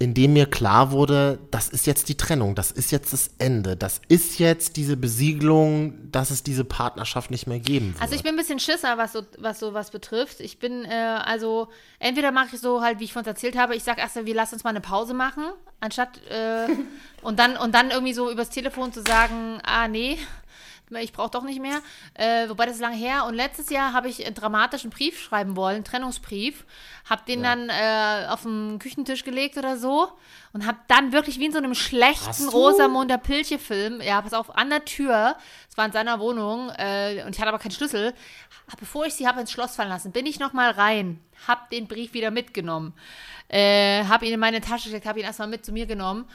[0.00, 3.76] in dem mir klar wurde, das ist jetzt die Trennung, das ist jetzt das Ende,
[3.76, 8.02] das ist jetzt diese Besiegelung, dass es diese Partnerschaft nicht mehr geben wird.
[8.02, 10.40] Also ich bin ein bisschen Schisser, was so was sowas betrifft.
[10.40, 13.76] Ich bin, äh, also entweder mache ich so halt, wie ich von uns erzählt habe,
[13.76, 15.44] ich sage erst, wir lassen uns mal eine Pause machen,
[15.80, 16.68] anstatt äh,
[17.22, 20.16] und dann und dann irgendwie so übers Telefon zu sagen, ah nee,
[20.98, 21.80] ich brauche doch nicht mehr.
[22.14, 23.24] Äh, wobei das ist lange her.
[23.26, 26.64] Und letztes Jahr habe ich einen dramatischen Brief schreiben wollen, einen Trennungsbrief.
[27.08, 30.08] Habe den dann äh, auf den Küchentisch gelegt oder so.
[30.52, 32.48] Und habe dann wirklich wie in so einem schlechten Hast du?
[32.48, 35.36] Rosamunde Pilche-Film, ja, pass auf, an der Tür,
[35.68, 38.14] es war in seiner Wohnung äh, und ich hatte aber keinen Schlüssel.
[38.78, 41.86] Bevor ich sie habe ins Schloss fallen lassen, bin ich noch mal rein, habe den
[41.86, 42.94] Brief wieder mitgenommen,
[43.48, 46.26] äh, habe ihn in meine Tasche gesteckt, habe ihn erstmal mit zu mir genommen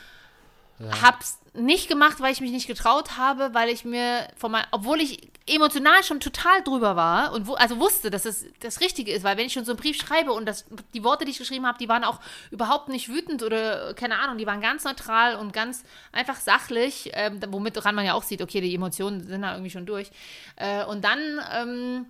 [0.79, 4.99] Hab's nicht gemacht, weil ich mich nicht getraut habe, weil ich mir von mein, obwohl
[4.99, 9.23] ich emotional schon total drüber war und wo, also wusste, dass es das Richtige ist,
[9.23, 11.65] weil wenn ich schon so einen Brief schreibe und das, die Worte, die ich geschrieben
[11.65, 12.19] habe, die waren auch
[12.51, 17.39] überhaupt nicht wütend oder keine Ahnung, die waren ganz neutral und ganz einfach sachlich, ähm,
[17.49, 20.09] womit dran man ja auch sieht, okay, die Emotionen sind da irgendwie schon durch.
[20.55, 21.19] Äh, und dann
[21.53, 22.05] ähm,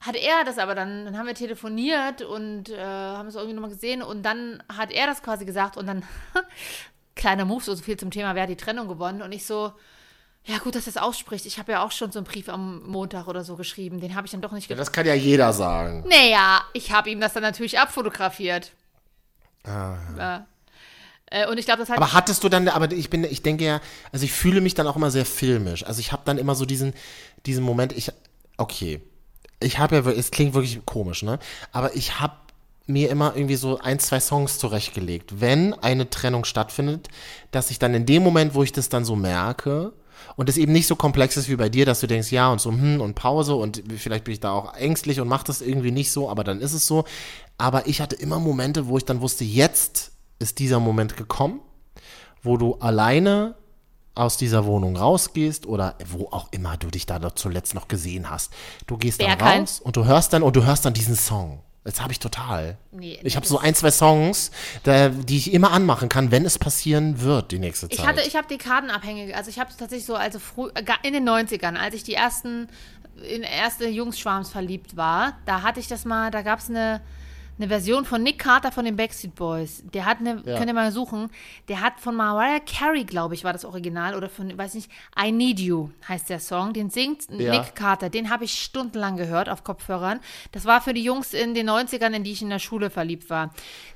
[0.00, 3.70] hat er das aber dann, dann haben wir telefoniert und äh, haben es irgendwie nochmal
[3.70, 6.04] gesehen und dann hat er das quasi gesagt und dann,
[7.16, 9.72] kleiner Move, so viel zum Thema, wer hat die Trennung gewonnen und ich so,
[10.44, 11.44] ja gut, dass er es ausspricht.
[11.46, 14.26] Ich habe ja auch schon so einen Brief am Montag oder so geschrieben, den habe
[14.26, 16.04] ich dann doch nicht ja, das kann ja jeder sagen.
[16.08, 18.70] Naja, ich habe ihm das dann natürlich abfotografiert.
[19.66, 20.46] Ja.
[21.28, 23.64] Äh, und ich glaube, das hat Aber hattest du dann, aber ich bin, ich denke
[23.64, 23.80] ja,
[24.12, 25.84] also ich fühle mich dann auch immer sehr filmisch.
[25.84, 26.94] Also ich habe dann immer so diesen,
[27.46, 28.12] diesen Moment, ich,
[28.56, 29.00] okay,
[29.58, 31.40] ich habe ja, es klingt wirklich komisch, ne?
[31.72, 32.34] Aber ich habe
[32.86, 35.40] mir immer irgendwie so ein, zwei Songs zurechtgelegt.
[35.40, 37.08] Wenn eine Trennung stattfindet,
[37.50, 39.92] dass ich dann in dem Moment, wo ich das dann so merke,
[40.36, 42.60] und es eben nicht so komplex ist wie bei dir, dass du denkst, ja und
[42.60, 45.90] so, hm, und Pause und vielleicht bin ich da auch ängstlich und mach das irgendwie
[45.90, 47.04] nicht so, aber dann ist es so.
[47.58, 51.60] Aber ich hatte immer Momente, wo ich dann wusste, jetzt ist dieser Moment gekommen,
[52.42, 53.54] wo du alleine
[54.14, 58.52] aus dieser Wohnung rausgehst oder wo auch immer du dich da zuletzt noch gesehen hast.
[58.86, 61.60] Du gehst dann raus und du hörst dann und du hörst dann diesen Song.
[61.86, 62.76] Das habe ich total.
[62.90, 64.50] Nee, ich habe so ein, zwei Songs,
[64.82, 67.98] da, die ich immer anmachen kann, wenn es passieren wird die nächste Zeit.
[67.98, 71.28] Ich hatte, ich habe Dekadenabhängige, also ich habe tatsächlich so, also früh, äh, in den
[71.28, 72.68] 90ern, als ich die ersten,
[73.22, 77.00] in erste Jungsschwarms verliebt war, da hatte ich das mal, da gab es eine,
[77.58, 79.82] Eine Version von Nick Carter von den Backstreet Boys.
[79.94, 80.56] Der hat eine, Ja.
[80.58, 81.30] könnt ihr mal suchen,
[81.68, 85.32] der hat von Mariah Carey, glaube ich, war das Original oder von, weiß nicht, I
[85.32, 86.74] Need You heißt der Song.
[86.74, 87.52] Den singt Ja.
[87.52, 88.10] Nick Carter.
[88.10, 90.20] Den habe ich stundenlang gehört auf Kopfhörern.
[90.52, 93.30] Das war für die Jungs in den 90ern, in die ich in der Schule verliebt
[93.30, 93.50] war.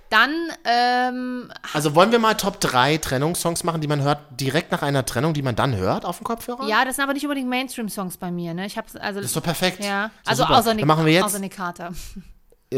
[0.09, 0.33] Dann,
[0.65, 5.05] ähm, Also wollen wir mal Top 3 Trennungssongs machen, die man hört direkt nach einer
[5.05, 6.67] Trennung, die man dann hört auf dem Kopfhörer?
[6.67, 8.65] ja, das sind aber nicht unbedingt Mainstream-Songs bei mir, ne?
[8.67, 9.85] Ich habe also Das ist doch perfekt.
[9.85, 10.59] Ja, also super.
[10.59, 11.25] außer Nick, Dann machen wir jetzt.
[11.25, 11.93] außer Nick Carter.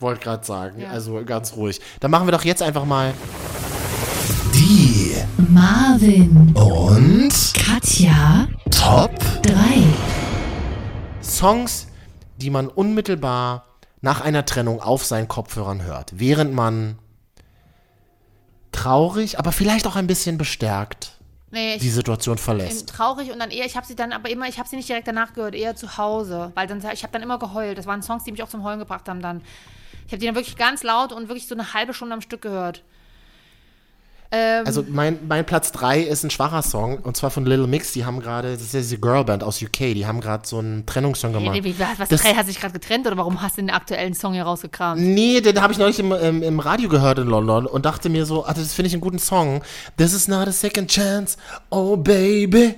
[0.00, 0.80] Wollte gerade sagen.
[0.80, 0.90] Ja.
[0.90, 1.80] Also ganz ruhig.
[2.00, 3.14] Dann machen wir doch jetzt einfach mal.
[4.54, 5.14] Die
[5.48, 9.54] Marvin, und Katja, Top 3.
[11.22, 11.88] Songs,
[12.36, 13.66] die man unmittelbar
[14.00, 16.98] nach einer Trennung auf seinen Kopfhörern hört, während man
[18.72, 21.18] traurig, aber vielleicht auch ein bisschen bestärkt
[21.52, 22.88] Nee, ich die Situation bin verlässt.
[22.88, 25.06] traurig und dann eher, ich habe sie dann aber immer, ich habe sie nicht direkt
[25.06, 27.76] danach gehört, eher zu Hause, weil dann, ich habe dann immer geheult.
[27.76, 29.42] Das waren Songs, die mich auch zum Heulen gebracht haben dann.
[30.06, 32.40] Ich habe die dann wirklich ganz laut und wirklich so eine halbe Stunde am Stück
[32.40, 32.82] gehört.
[34.32, 37.92] Ähm, Also mein, mein Platz 3 ist ein schwacher Song und zwar von Little Mix.
[37.92, 40.86] Die haben gerade, das ist ja diese Girlband aus UK, die haben gerade so einen
[40.86, 41.54] Trennungssong gemacht.
[41.54, 44.32] Hey, wie, was, Das- hat sich gerade getrennt oder warum hast du den aktuellen Song
[44.32, 45.00] hier rausgekramt?
[45.02, 48.24] Nee, den habe ich neulich im, im, im Radio gehört in London und dachte mir
[48.24, 49.62] so, ah, das finde ich einen guten Song.
[49.98, 51.36] This is not a second chance,
[51.70, 52.74] oh baby.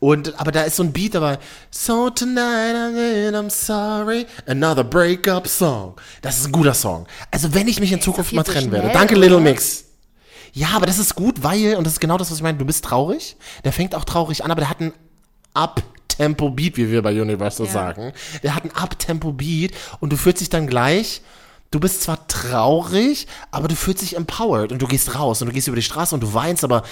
[0.00, 1.38] Und, aber da ist so ein Beat dabei.
[1.70, 5.94] So tonight I'm, I'm sorry, another breakup song.
[6.22, 7.06] Das ist ein guter Song.
[7.30, 8.90] Also wenn ich mich in Zukunft mal trennen werde.
[8.92, 9.14] Danke?
[9.14, 9.84] Little Mix.
[10.52, 12.64] Ja, aber das ist gut, weil, und das ist genau das, was ich meine, du
[12.64, 13.36] bist traurig.
[13.64, 14.92] Der fängt auch traurig an, aber der hat einen
[15.54, 17.72] Up-Tempo-Beat, wie wir bei Universal Ja.
[17.72, 18.12] sagen.
[18.42, 21.22] Der hat einen Up-Tempo-Beat und du fühlst dich dann gleich,
[21.70, 25.54] du bist zwar traurig, aber du fühlst dich empowered und du gehst raus und du
[25.54, 26.82] gehst über die Straße und du weinst, aber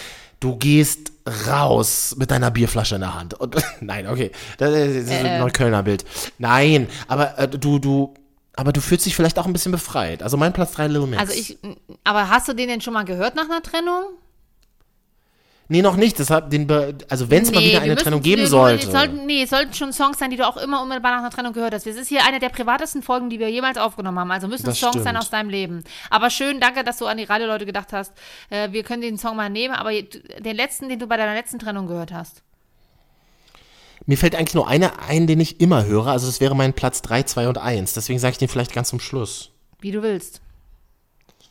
[0.41, 1.11] du gehst
[1.49, 3.35] raus mit deiner Bierflasche in der Hand.
[3.35, 6.05] Und, nein, okay, das ist ein Neuköllner Bild.
[6.39, 8.15] Nein, aber äh, du, du,
[8.59, 10.23] aber du fühlst dich vielleicht auch ein bisschen befreit.
[10.23, 11.21] Also mein Platz 3 Little Mix.
[11.21, 11.57] Also ich,
[12.05, 14.03] aber hast du den denn schon mal gehört nach einer Trennung?
[15.71, 16.19] Nee, noch nicht.
[16.19, 18.87] Deshalb den Be also wenn es mal wieder eine Trennung geben wir- sollte.
[18.87, 21.31] Es sollten, nee, es sollten schon Songs sein, die du auch immer unmittelbar nach einer
[21.31, 21.87] Trennung gehört hast.
[21.87, 24.31] Das ist hier eine der privatesten Folgen, die wir jemals aufgenommen haben.
[24.31, 25.19] Also müssen Das Songs sein stimmt.
[25.19, 25.85] aus deinem Leben.
[26.09, 28.13] Aber schön, danke, dass du an die Radioleute gedacht hast.
[28.49, 31.59] Äh, wir können den Song mal nehmen, aber den letzten, den du bei deiner letzten
[31.59, 32.43] Trennung gehört hast.
[34.09, 36.07] Mir fällt eigentlich nur einer ein, den ich immer höre.
[36.07, 37.93] Also das wäre mein Platz 3, 2 und 1.
[37.93, 39.51] Deswegen sage ich den vielleicht ganz zum Schluss.
[39.81, 40.41] Wie du willst.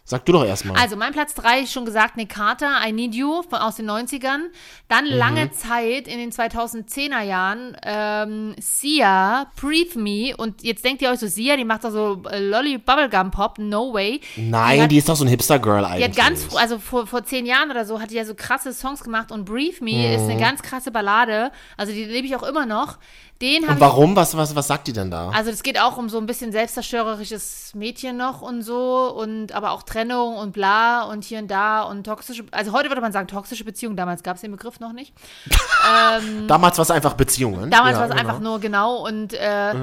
[0.10, 0.78] Sag du doch erstmal.
[0.82, 4.44] Also, mein Platz 3, schon gesagt, Nick Carter, I Need You von, aus den 90ern.
[4.88, 5.12] Dann Mhm.
[5.12, 10.34] lange Zeit in den 2010er Jahren ähm, Sia, Breathe Me.
[10.38, 13.58] Und jetzt denkt ihr euch so, Sia, die macht doch so äh, Lolly Bubblegum Pop,
[13.60, 14.22] no way.
[14.38, 16.08] Nein, hat- die ist doch so ein Hipster-Girl Die eigentlich.
[16.08, 19.04] hat ganz, also vor, vor zehn Jahren oder so, hat die ja so krasse Songs
[19.04, 20.30] gemacht und Brief Me ist Mhm.
[20.32, 21.52] eine ganz krasse Ballade.
[21.76, 22.98] Also die lebe ich auch immer noch.
[23.42, 23.82] Den und habe ich.
[23.82, 24.16] warum?
[24.16, 25.30] Was, was, was sagt die denn da?
[25.30, 29.72] Also es geht auch um so ein bisschen selbstzerstörerisches Mädchen noch und so und aber
[29.72, 33.28] auch Trennung und bla und hier und da und toxische, also heute würde man sagen
[33.28, 35.12] toxische Beziehung, damals gab es den Begriff noch nicht.
[36.48, 37.72] Damals war es einfach Beziehungen.
[37.72, 38.22] Damals Ja, war es genau.
[38.30, 39.74] einfach nur genau und äh,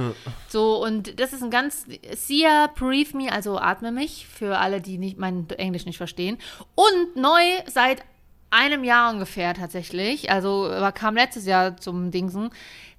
[0.48, 4.98] so und das ist ein ganz Sia Brief Me, also atme mich für alle, die
[4.98, 6.38] nicht mein Englisch nicht verstehen
[6.74, 8.02] und neu seit
[8.50, 12.50] einem Jahr ungefähr tatsächlich, also kam letztes Jahr zum Dingsen.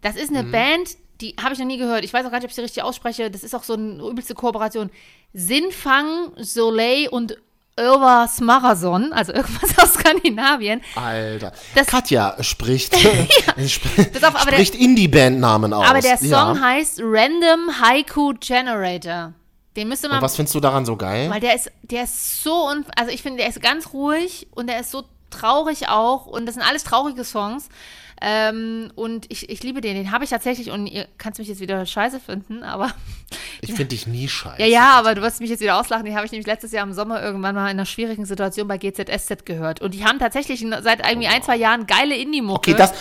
[0.01, 0.51] Das ist eine Mhm.
[0.51, 0.89] Band,
[1.21, 2.03] die habe ich noch nie gehört.
[2.03, 3.31] Ich weiß auch gar nicht, ob ich sie richtig ausspreche.
[3.31, 4.89] Das ist auch so eine übelste Kooperation.
[5.35, 7.37] Sinfang, Soleil und
[7.77, 10.81] Irva Smarason, also irgendwas aus Skandinavien.
[10.95, 11.51] Alter.
[11.75, 12.95] Das- Katja spricht,
[13.59, 15.85] sp Pass auf, aber der- spricht Indie-Bandnamen aus.
[15.85, 16.59] Aber der Song ja.
[16.61, 19.33] heißt Random Haiku Generator.
[19.75, 21.29] Den müsste man, Und was findest du daran so geil?
[21.29, 24.67] weil der ist, der ist so, un, also ich finde, der ist ganz ruhig und
[24.67, 27.67] der ist so traurig auch und das sind alles traurige Songs.
[28.21, 31.59] Ähm, und ich, ich liebe den, den habe ich tatsächlich und ihr kannst mich jetzt
[31.59, 32.93] wieder scheiße finden, aber
[33.61, 34.61] Ich finde dich nie scheiße.
[34.61, 36.05] ja, ja, aber du wirst mich jetzt wieder auslachen.
[36.05, 38.77] Den habe ich nämlich letztes Jahr im Sommer irgendwann mal in einer schwierigen Situation bei
[38.77, 39.81] GZSZ gehört.
[39.81, 42.71] Und die haben tatsächlich seit irgendwie ein, zwei Jahren geile Indie-Mucke.
[42.71, 42.93] Okay, das,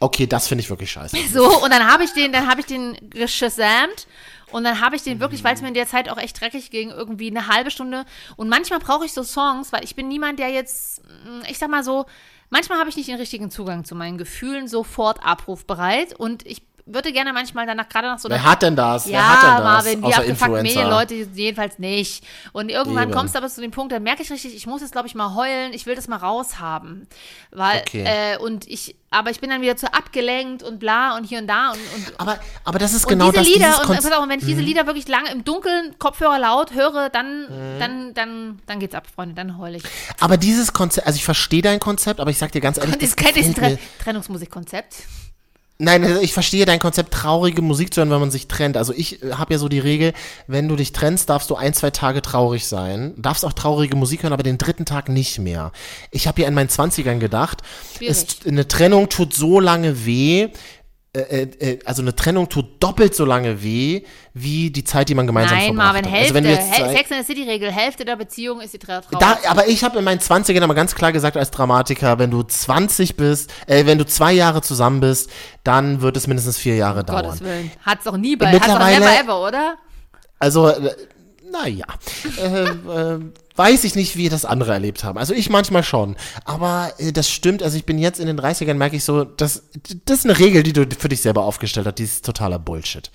[0.00, 1.16] okay, das finde ich wirklich scheiße.
[1.32, 4.06] So, und dann habe ich den, dann habe ich den geshazamt
[4.50, 6.70] und dann habe ich den wirklich, weil es mir in der Zeit auch echt dreckig
[6.70, 8.04] ging, irgendwie eine halbe Stunde.
[8.36, 11.70] Und manchmal brauche ich so Songs, weil ich bin niemand, der jetzt, mm, ich sag
[11.70, 12.06] mal so,
[12.52, 17.12] manchmal habe ich nicht den richtigen Zugang zu meinen Gefühlen sofort abrufbereit und ich würde
[17.12, 19.06] gerne manchmal danach, gerade nach so Wer hat denn das?
[19.06, 19.64] ja, Wer hat denn das?
[19.64, 20.62] Marvin, abgefuckten Influencer?
[20.62, 22.24] Medienleute jedenfalls nicht.
[22.52, 23.12] Und irgendwann Eben.
[23.12, 25.14] kommst du aber zu dem Punkt, dann merke ich richtig, ich muss jetzt, glaube ich,
[25.14, 27.06] mal heulen, ich will das mal raushaben.
[27.50, 28.04] Weil, Okay.
[28.04, 31.46] äh, und ich, aber ich bin dann wieder zu abgelenkt und bla und hier und
[31.46, 33.54] da und, und Aber, aber das ist genau diese das.
[33.54, 34.66] Lieder, und pass auf, wenn ich diese Mhm.
[34.66, 37.46] Lieder wirklich lange im Dunkeln, Kopfhörer laut höre, dann,
[37.78, 39.84] dann, dann, dann geht's ab, Freunde, dann heule ich.
[40.20, 43.02] aber dieses Konzept, also ich verstehe dein Konzept, aber ich sag dir ganz ehrlich, Und
[43.02, 44.94] das ist kein das ist Trennungsmusikkonzept.
[45.78, 48.76] Nein, also ich verstehe dein Konzept, traurige Musik zu hören, wenn man sich trennt.
[48.76, 50.12] Also ich habe ja so die Regel,
[50.46, 53.14] wenn du dich trennst, darfst du ein, zwei Tage traurig sein.
[53.16, 55.72] Darfst auch traurige Musik hören, aber den dritten Tag nicht mehr.
[56.12, 57.62] Ich habe ja in meinen Zwanzigern gedacht,
[58.00, 60.50] es, eine Trennung tut so lange weh,
[61.14, 65.26] äh, äh, also eine Trennung tut doppelt so lange weh, wie die Zeit, die man
[65.26, 66.12] gemeinsam Nein, verbracht Marvin, hat.
[66.12, 66.22] Hälfte.
[66.22, 69.02] Also wenn du jetzt Hel- Sex in the City-Regel, Hälfte der Beziehung ist die Trauer.
[69.20, 72.42] da, aber ich habe in meinen 20ern aber ganz klar gesagt als Dramatiker, wenn du
[72.42, 75.28] 20 bist, äh, wenn du zwei Jahre zusammen bist,
[75.64, 77.24] dann wird es mindestens vier Jahre dauern.
[77.26, 77.70] Gottes Willen.
[77.84, 79.76] Hat's doch nie bei, hat's doch never ever, oder?
[80.38, 80.94] Also, äh,
[81.50, 81.84] naja,
[82.38, 82.64] äh,
[83.14, 83.20] äh,
[83.56, 85.18] weiß ich nicht, wie das andere erlebt haben.
[85.18, 86.16] Also ich manchmal schon.
[86.44, 89.64] Aber äh, das stimmt, also ich bin jetzt in den 30ern, merke ich so, das,
[90.04, 93.10] das ist eine Regel, die du für dich selber aufgestellt hast, die ist totaler Bullshit.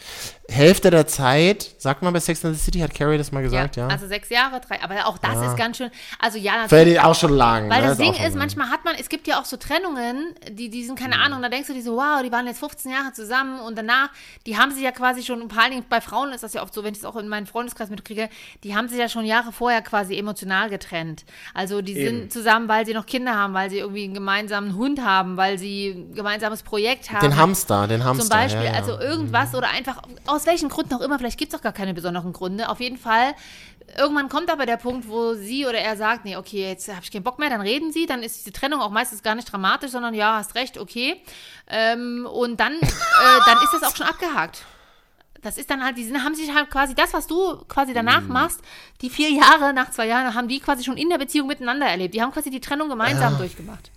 [0.49, 3.75] Hälfte der Zeit, sagt man bei Sex and the City, hat Carrie das mal gesagt,
[3.75, 3.87] ja?
[3.87, 6.69] Also sechs Jahre, drei, aber auch das ist ganz schön, also ja, natürlich.
[6.69, 7.69] Fällt dir auch schon lang.
[7.69, 7.87] Weil ne?
[7.89, 8.37] das Ding ist, lang.
[8.37, 11.49] manchmal hat man, es gibt ja auch so Trennungen, die, die sind keine Ahnung, da
[11.49, 14.09] denkst du dir so, wow, die waren jetzt 15 Jahre zusammen und danach,
[14.45, 16.73] die haben sich ja quasi schon, vor allen Dingen bei Frauen ist das ja oft
[16.73, 18.29] so, wenn ich es auch in meinen Freundeskreis mitkriege,
[18.63, 21.25] die haben sich ja schon Jahre vorher quasi emotional getrennt.
[21.53, 25.01] Also die sind zusammen, weil sie noch Kinder haben, weil sie irgendwie einen gemeinsamen Hund
[25.01, 27.21] haben, weil sie ein gemeinsames Projekt haben.
[27.21, 28.25] Den Hamster, den Hamster.
[28.25, 28.77] Zum Beispiel, ja, ja.
[28.77, 31.93] also irgendwas oder einfach, aus welchen Gründen auch immer, vielleicht gibt es auch gar keine
[31.93, 32.69] besonderen Gründe.
[32.69, 33.33] Auf jeden Fall,
[33.97, 37.11] irgendwann kommt aber der Punkt, wo sie oder er sagt, nee, okay, jetzt habe ich
[37.11, 39.91] keinen Bock mehr, dann reden sie, dann ist die Trennung auch meistens gar nicht dramatisch,
[39.91, 41.21] sondern ja, hast recht, okay.
[41.69, 42.85] Ähm, und dann, äh,
[43.45, 44.65] dann ist das auch schon abgehakt.
[45.41, 48.21] Das ist dann halt, die sind, haben sich halt quasi das, was du quasi danach
[48.21, 48.33] Mhm.
[48.33, 48.59] machst,
[49.01, 52.13] die vier Jahre, nach zwei Jahren, haben die quasi schon in der Beziehung miteinander erlebt.
[52.13, 53.91] Die haben quasi die Trennung gemeinsam durchgemacht.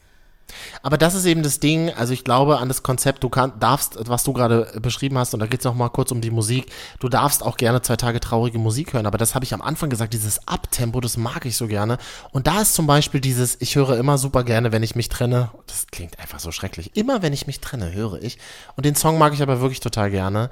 [0.83, 3.97] Aber das ist eben das Ding, also ich glaube an das Konzept, du kann, darfst,
[4.09, 6.67] was du gerade beschrieben hast, und da geht es noch mal kurz um die Musik,
[6.99, 9.91] du darfst auch gerne zwei Tage traurige Musik hören, aber das habe ich am Anfang
[9.91, 11.99] gesagt, dieses Abtempo, das mag ich so gerne.
[12.33, 15.51] Und da ist zum Beispiel dieses, ich höre immer super gerne, wenn ich mich trenne,
[15.69, 18.39] das klingt einfach so schrecklich, immer wenn ich mich trenne, höre ich,
[18.77, 20.51] und den Song mag ich aber wirklich total gerne,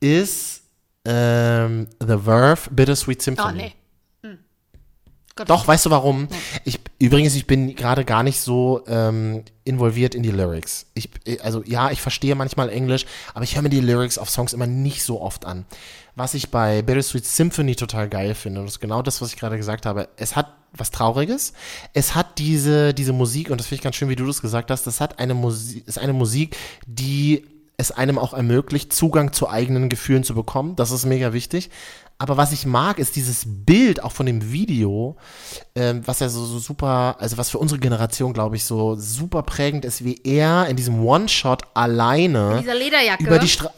[0.00, 0.62] ist
[1.04, 3.52] ähm, The Verve Bittersweet Symphony.
[3.52, 3.74] Oh, nee.
[4.28, 4.38] Hm.
[5.46, 6.28] Doch, weißt du warum?
[6.64, 10.86] Ich, übrigens, ich bin gerade gar nicht so ähm, involviert in die Lyrics.
[10.94, 11.10] Ich,
[11.42, 14.66] also ja, ich verstehe manchmal Englisch, aber ich höre mir die Lyrics auf Songs immer
[14.66, 15.64] nicht so oft an.
[16.16, 19.38] Was ich bei Bittersweet Symphony total geil finde, und das ist genau das, was ich
[19.38, 20.08] gerade gesagt habe.
[20.16, 21.52] Es hat was Trauriges.
[21.94, 24.70] Es hat diese, diese Musik, und das finde ich ganz schön, wie du das gesagt
[24.70, 27.46] hast, das hat eine Musik, ist eine Musik, die
[27.80, 30.76] es einem auch ermöglicht, Zugang zu eigenen Gefühlen zu bekommen.
[30.76, 31.70] Das ist mega wichtig.
[32.18, 35.16] Aber was ich mag, ist dieses Bild auch von dem Video,
[35.74, 39.42] ähm, was ja so, so super, also was für unsere Generation, glaube ich, so super
[39.42, 42.62] prägend ist, wie er in diesem One-Shot alleine
[43.20, 43.72] über die, Stra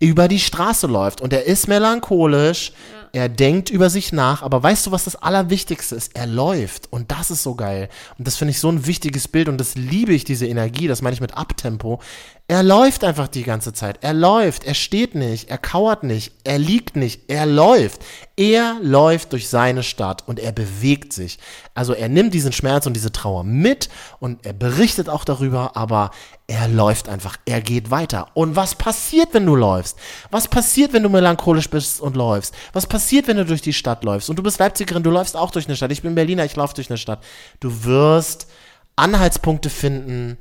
[0.00, 1.20] über die Straße läuft.
[1.20, 2.72] Und er ist melancholisch,
[3.12, 6.16] er denkt über sich nach, aber weißt du, was das Allerwichtigste ist?
[6.16, 6.90] Er läuft.
[6.90, 7.90] Und das ist so geil.
[8.16, 11.02] Und das finde ich so ein wichtiges Bild und das liebe ich, diese Energie, das
[11.02, 12.00] meine ich mit Abtempo.
[12.48, 13.98] Er läuft einfach die ganze Zeit.
[14.02, 18.02] Er läuft, er steht nicht, er kauert nicht, er liegt nicht, er läuft.
[18.36, 21.38] Er läuft durch seine Stadt und er bewegt sich.
[21.74, 26.10] Also er nimmt diesen Schmerz und diese Trauer mit und er berichtet auch darüber, aber
[26.46, 28.26] er läuft einfach, er geht weiter.
[28.34, 29.96] Und was passiert, wenn du läufst?
[30.30, 32.54] Was passiert, wenn du melancholisch bist und läufst?
[32.72, 34.28] Was passiert, wenn du durch die Stadt läufst?
[34.28, 35.92] Und du bist Leipzigerin, du läufst auch durch eine Stadt.
[35.92, 37.24] Ich bin Berliner, ich laufe durch eine Stadt.
[37.60, 38.48] Du wirst
[38.96, 40.36] Anhaltspunkte finden,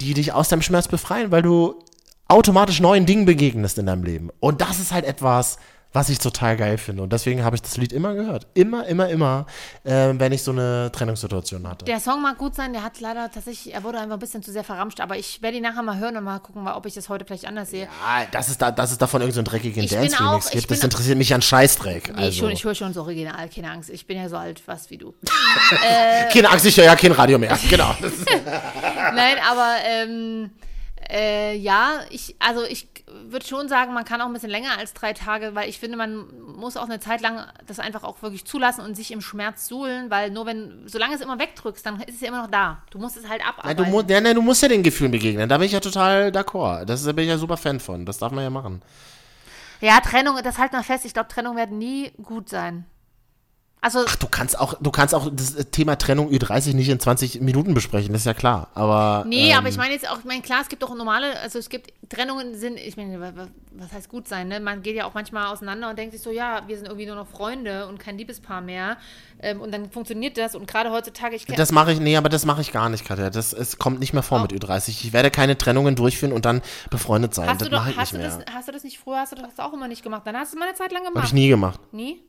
[0.00, 1.78] die dich aus deinem Schmerz befreien, weil du
[2.28, 4.30] automatisch neuen Dingen begegnest in deinem Leben.
[4.40, 5.58] Und das ist halt etwas,
[5.94, 7.04] was ich total geil finde.
[7.04, 8.48] Und deswegen habe ich das Lied immer gehört.
[8.54, 9.46] Immer, immer, immer,
[9.84, 11.84] äh, wenn ich so eine Trennungssituation hatte.
[11.84, 14.50] Der Song mag gut sein, der hat leider tatsächlich, er wurde einfach ein bisschen zu
[14.50, 17.08] sehr verramscht, aber ich werde ihn nachher mal hören und mal gucken, ob ich das
[17.08, 17.86] heute vielleicht anders sehe.
[18.04, 21.32] Ah, dass es, da, dass es davon irgendeinen so dreckigen Dance-Remix gibt, das interessiert mich
[21.32, 22.12] an Scheißdreck.
[22.16, 22.40] Nee, Also.
[22.40, 23.88] schon, ich höre schon das Original, keine Angst.
[23.88, 25.14] Ich bin ja so alt fast wie du.
[26.32, 27.56] Keine Angst, ich höre ja kein Radio mehr.
[27.70, 27.94] Genau.
[28.00, 28.26] Das ist,
[29.14, 30.50] Nein, aber ähm,
[31.10, 34.94] äh, ja, ich, also ich würde schon sagen, man kann auch ein bisschen länger als
[34.94, 38.44] drei Tage, weil ich finde, man muss auch eine Zeit lang das einfach auch wirklich
[38.44, 42.16] zulassen und sich im Schmerz suhlen, weil nur wenn, solange es immer wegdrückst, dann ist
[42.16, 42.82] es ja immer noch da.
[42.90, 43.84] Du musst es halt nein, abarbeiten.
[43.84, 45.48] du, mu nein, nein, du musst ja den Gefühlen begegnen.
[45.48, 46.84] Da bin ich ja total d'accord.
[46.84, 48.06] Das, da bin ich ja super Fan von.
[48.06, 48.82] Das darf man ja machen.
[49.80, 51.04] ja, Trennung, das halt mal fest.
[51.04, 52.86] Ich glaube, Trennung wird nie gut sein.
[53.84, 57.42] Also, Ach, du kannst auch, du kannst auch das Thema Trennung Ü30 nicht in 20
[57.42, 58.68] Minuten besprechen, das ist ja klar.
[58.72, 59.24] Aber.
[59.28, 61.58] Nee, ähm, aber ich meine jetzt auch, ich meine, klar, es gibt auch normale, also
[61.58, 64.58] es gibt Trennungen sind, ich meine, wa- wa- was heißt gut sein, ne?
[64.58, 67.16] Man geht ja auch manchmal auseinander und denkt sich so, ja, wir sind irgendwie nur
[67.16, 68.96] noch Freunde und kein Liebespaar mehr.
[69.42, 72.46] Ähm, und dann funktioniert das und gerade heutzutage, ich Das mache ich, nee, aber das
[72.46, 73.28] mache ich gar nicht, Katja.
[73.28, 74.42] Das es kommt nicht mehr vor Oh.
[74.42, 74.88] mit Ü30.
[74.88, 77.50] Ich werde keine Trennungen durchführen und dann befreundet sein.
[77.50, 78.44] hast das mache ich hast, du nicht mehr.
[78.46, 80.22] das, hast du das nicht früher, hast du das auch immer nicht gemacht?
[80.24, 81.26] Dann hast du es mal eine Zeit lang Habe gemacht.
[81.28, 81.80] ich nie gemacht.
[81.92, 82.22] Nie?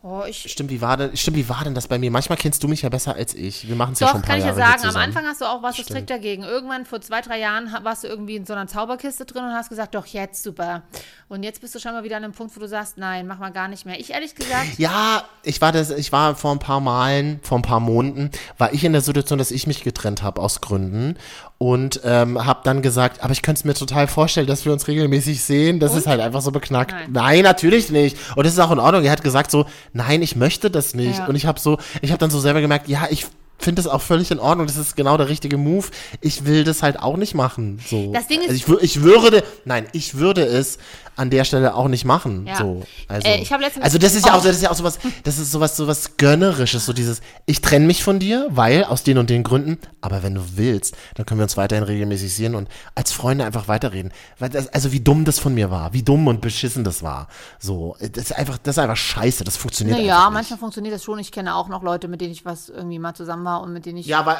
[0.00, 2.08] Oh, ich, Stimmt, wie war denn, stimmt, wie war denn das bei mir?
[2.12, 3.66] Manchmal kennst du mich ja besser als ich.
[3.66, 4.84] Wir machen es ja schon ein paar kann ich ja sagen.
[4.84, 4.96] Am.
[4.96, 6.44] Anfang hast du auch was strikt dagegen.
[6.44, 9.70] Irgendwann vor zwei, drei Jahren warst du irgendwie in so einer Zauberkiste drin und hast
[9.70, 10.82] gesagt, doch jetzt super.
[11.28, 13.40] Und jetzt bist du schon mal wieder an einem Punkt, wo du sagst, nein, mach
[13.40, 13.98] mal gar nicht mehr.
[13.98, 17.62] Ich ehrlich gesagt, Ja, ich war das, ich war vor ein paar Malen, vor ein
[17.62, 21.16] paar Monaten, war ich in der Situation, dass ich mich getrennt habe aus Gründen
[21.58, 24.86] und ähm, habe dann gesagt, aber ich könnte es mir total vorstellen, dass wir uns
[24.86, 25.80] regelmäßig sehen.
[25.80, 26.92] Das ist halt einfach so beknackt.
[26.92, 27.12] Nein.
[27.12, 27.42] Nein.
[27.42, 28.16] natürlich nicht.
[28.36, 29.04] Und das ist auch in Ordnung.
[29.04, 31.18] Er hat gesagt so, nein, ich möchte das nicht.
[31.18, 31.26] Ja.
[31.26, 33.26] Und ich habe so, ich habe dann so selber gemerkt, ja, ich
[33.58, 34.66] finde das auch völlig in Ordnung.
[34.66, 35.86] Das ist genau der richtige Move.
[36.20, 37.80] Ich will das halt auch nicht machen.
[37.88, 38.12] So.
[38.12, 40.78] Das Ding ist- also ich, ich würde, nein, ich würde es
[41.16, 42.46] an der Stelle auch nicht machen.
[42.46, 42.56] Ja.
[42.58, 42.82] So.
[43.08, 44.40] Also, Äh, ich letztens- also das ist ja auch Oh.
[44.42, 47.86] so, das ist ja auch sowas, das ist sowas, sowas gönnerisches, so dieses, ich trenne
[47.86, 51.40] mich von dir, weil, aus den und den Gründen, aber wenn du willst, dann können
[51.40, 54.12] wir uns weiterhin regelmäßig sehen und als Freunde einfach weiterreden.
[54.38, 57.26] Das, also wie dumm das von mir war, wie dumm und beschissen das war.
[57.58, 61.18] So, das ist einfach, das ist einfach scheiße, das funktioniert naja, manchmal funktioniert das schon.
[61.18, 63.86] Ich kenne auch noch Leute, mit denen ich was irgendwie mal zusammen war und mit
[63.86, 64.06] denen ich.
[64.06, 64.36] Ja, weil,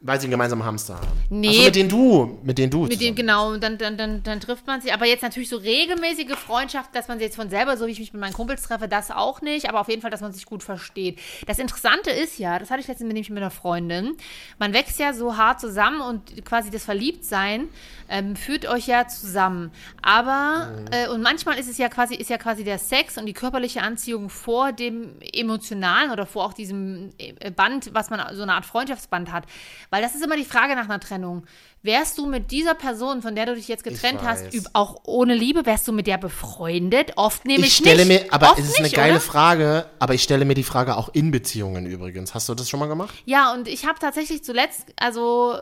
[0.00, 1.06] weil sie einen gemeinsamen Hamster haben.
[1.28, 1.48] Nee.
[1.50, 2.82] Ach so, mit denen du, mit denen du.
[2.84, 4.92] Mit dem, zusammen genau, dann, dann, dann, dann trifft man sich.
[4.92, 7.98] Aber jetzt natürlich so regelmäßige Freundschaft, dass man sich jetzt von selber, so wie ich
[7.98, 9.68] mich mit meinen Kumpels treffe, das auch nicht.
[9.68, 11.18] Aber auf jeden Fall, dass man sich gut versteht.
[11.48, 14.16] Das Interessante ist ja, das hatte ich letztens mit, nämlich mit einer Freundin,
[14.60, 17.68] man wächst ja so hart zusammen und quasi das Verliebtsein
[18.08, 19.72] ähm, führt euch ja zusammen.
[20.00, 23.32] Aber, äh, und manchmal ist es ja quasi, ist ja quasi der Sex und die
[23.32, 28.54] körperliche Anziehung vor dem emotionalen oder vor auch diesem äh, Band, was man, so eine
[28.54, 29.44] Art Freundschaftsband hat.
[29.90, 31.44] Weil das ist immer die Frage nach einer Trennung.
[31.82, 35.64] Wärst du mit dieser Person, von der du dich jetzt getrennt hast, auch ohne Liebe,
[35.64, 37.12] wärst du mit der befreundet?
[37.16, 38.24] Oft nämlich Ich stelle nicht.
[38.26, 39.20] mir, aber Oft es ist eine nicht, geile oder?
[39.20, 42.34] Frage, aber ich stelle mir die Frage auch in Beziehungen übrigens.
[42.34, 43.14] Hast du das schon mal gemacht?
[43.24, 45.58] Ja, und ich habe tatsächlich zuletzt, also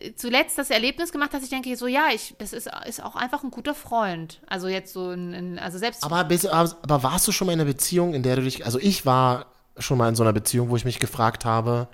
[0.00, 3.14] äh, zuletzt das Erlebnis gemacht, dass ich denke, so ja, ich, das ist, ist auch
[3.14, 4.40] einfach ein guter Freund.
[4.48, 7.68] Also jetzt so ein, ein also selbst aber aber warst du schon mal in einer
[7.68, 9.46] Beziehung, in der du dich, also ich war
[9.78, 11.88] schon mal in so einer Beziehung, wo ich mich gefragt habe,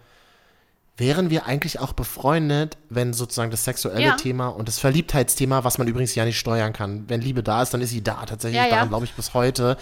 [0.98, 4.16] wären wir eigentlich auch befreundet, wenn sozusagen das sexuelle Ja.
[4.16, 7.74] Thema und das Verliebtheitsthema, was man übrigens ja nicht steuern kann, wenn Liebe da ist,
[7.74, 9.76] dann ist sie da tatsächlich, Ja, daran glaube ich bis heute,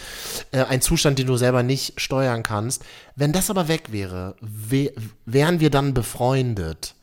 [0.50, 2.84] äh, ein Zustand, den du selber nicht steuern kannst.
[3.14, 4.92] Wenn das aber weg wäre, wä-
[5.24, 6.94] wären wir dann befreundet?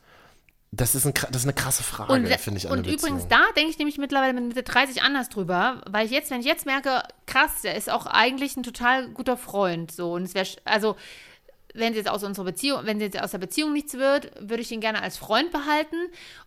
[0.73, 3.71] Das ist, ein, das ist eine krasse Frage, finde ich, an und übrigens, da denke
[3.71, 7.03] ich nämlich mittlerweile mit Mitte 30 anders drüber, weil ich jetzt, wenn ich jetzt merke,
[7.25, 10.95] krass, der ist auch eigentlich ein total guter Freund, so und es wäre, also
[11.73, 14.81] wenn jetzt aus unserer Beziehung, wenn jetzt aus der Beziehung nichts wird, würde ich ihn
[14.81, 15.95] gerne als Freund behalten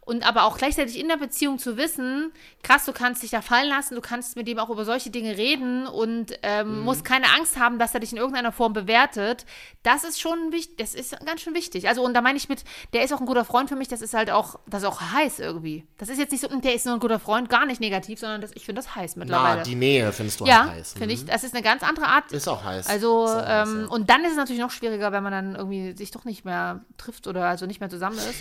[0.06, 2.32] und aber auch gleichzeitig in der Beziehung zu wissen,
[2.62, 5.36] krass, du kannst dich da fallen lassen, du kannst mit ihm auch über solche Dinge
[5.36, 6.84] reden und ähm, Mhm.
[6.84, 9.46] musst keine Angst haben, dass er dich in irgendeiner Form bewertet.
[9.82, 11.88] Das ist schon wichtig, das ist ganz schön wichtig.
[11.88, 14.02] Also und da meine ich mit, der ist auch ein guter Freund für mich, das
[14.02, 15.86] ist halt auch, das ist auch heiß irgendwie.
[15.98, 18.18] Das ist jetzt nicht so, "Mm, der ist nur ein guter Freund, gar nicht negativ,
[18.20, 19.56] sondern das, ich finde das heiß mittlerweile.
[19.58, 20.92] Na, die Nähe findest du ja, auch heiß.
[20.92, 21.10] finde Mhm.
[21.12, 22.30] ich, das ist eine ganz andere Art.
[22.32, 22.86] Ist auch heiß.
[22.88, 23.86] Also, auch heiß, ähm, ja.
[23.88, 26.84] und dann ist es natürlich noch schwieriger, wenn man dann irgendwie sich doch nicht mehr
[26.98, 28.34] trifft oder also nicht mehr zusammen ist.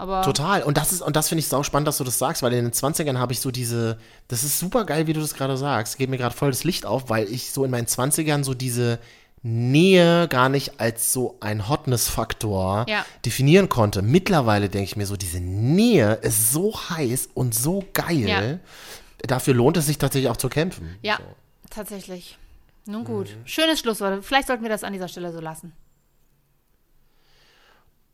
[0.00, 0.62] Aber Total.
[0.62, 2.64] Und das ist, und das finde ich sau spannend, dass du das sagst, weil in
[2.64, 5.98] den 20ern habe ich so diese, das ist super geil, wie du das gerade sagst.
[5.98, 9.00] Geht mir gerade voll das Licht auf, weil ich so in meinen 20ern so diese
[9.42, 13.04] Nähe gar nicht als so ein Hotness-Faktor Ja.
[13.24, 14.02] definieren konnte.
[14.02, 18.60] Mittlerweile denke ich mir so, diese Nähe ist so heiß und so geil.
[19.26, 20.96] Dafür lohnt es sich tatsächlich auch zu kämpfen.
[21.02, 21.24] ja, So.
[21.70, 22.38] tatsächlich.
[22.86, 23.28] Nun gut.
[23.30, 23.46] Mhm.
[23.46, 24.24] Schönes Schlusswort.
[24.24, 25.72] Vielleicht sollten wir das an dieser Stelle so lassen.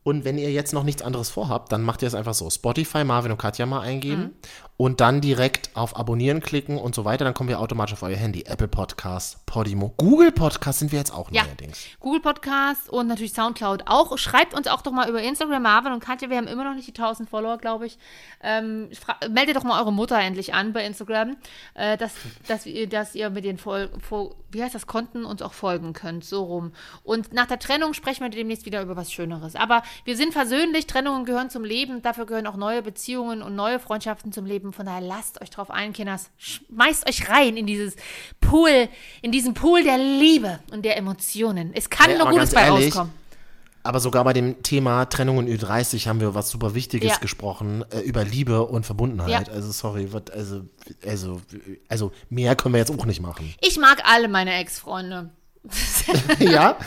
[0.05, 2.47] Und wenn ihr jetzt noch nichts anderes vorhabt, dann macht ihr es einfach so.
[2.51, 4.31] Spotify, Marvin und Katja mal eingeben Mhm.
[4.77, 7.25] und dann direkt auf Abonnieren klicken und so weiter.
[7.25, 8.43] Dann kommen wir automatisch auf euer Handy.
[8.45, 11.43] Apple Podcast, Podimo, Google Podcast sind wir jetzt auch Ja.
[11.45, 11.79] neuerdings.
[11.99, 14.15] Google Podcast und natürlich Soundcloud auch.
[14.19, 16.29] Schreibt uns auch doch mal über Instagram, Marvin und Katja.
[16.29, 17.97] Wir haben immer noch nicht die 1000 Follower, glaube ich.
[18.43, 18.89] Ähm,
[19.31, 21.35] meldet doch mal eure Mutter endlich an bei Instagram,
[21.73, 22.13] äh, dass,
[22.47, 25.91] dass, ihr, dass ihr mit den Fol Fol wie heißt das, Konten uns auch folgen
[25.91, 26.23] könnt.
[26.23, 26.71] So rum.
[27.03, 29.55] Und nach der Trennung sprechen wir demnächst wieder über was Schöneres.
[29.57, 30.87] Aber wir sind versöhnlich.
[30.87, 32.01] Trennungen gehören zum Leben.
[32.01, 34.73] Dafür gehören auch neue Beziehungen und neue Freundschaften zum Leben.
[34.73, 36.29] Von daher lasst euch drauf ein, Kinders.
[36.37, 37.95] Schmeißt euch rein in dieses
[38.41, 38.89] Pool,
[39.21, 41.71] in diesen Pool der Liebe und der Emotionen.
[41.73, 43.13] Es kann Ey, nur Gutes bei ehrlich, rauskommen.
[43.83, 47.17] Aber sogar bei dem Thema Trennung und Ü30 haben wir was super Wichtiges Ja.
[47.19, 49.47] gesprochen, äh, über Liebe und Verbundenheit.
[49.47, 49.53] Ja.
[49.53, 50.61] Also sorry, wat, also,
[51.05, 51.39] also,
[51.87, 53.53] also mehr können wir jetzt auch nicht machen.
[53.61, 55.29] Ich mag alle meine Ex-Freunde.
[56.39, 56.77] ja,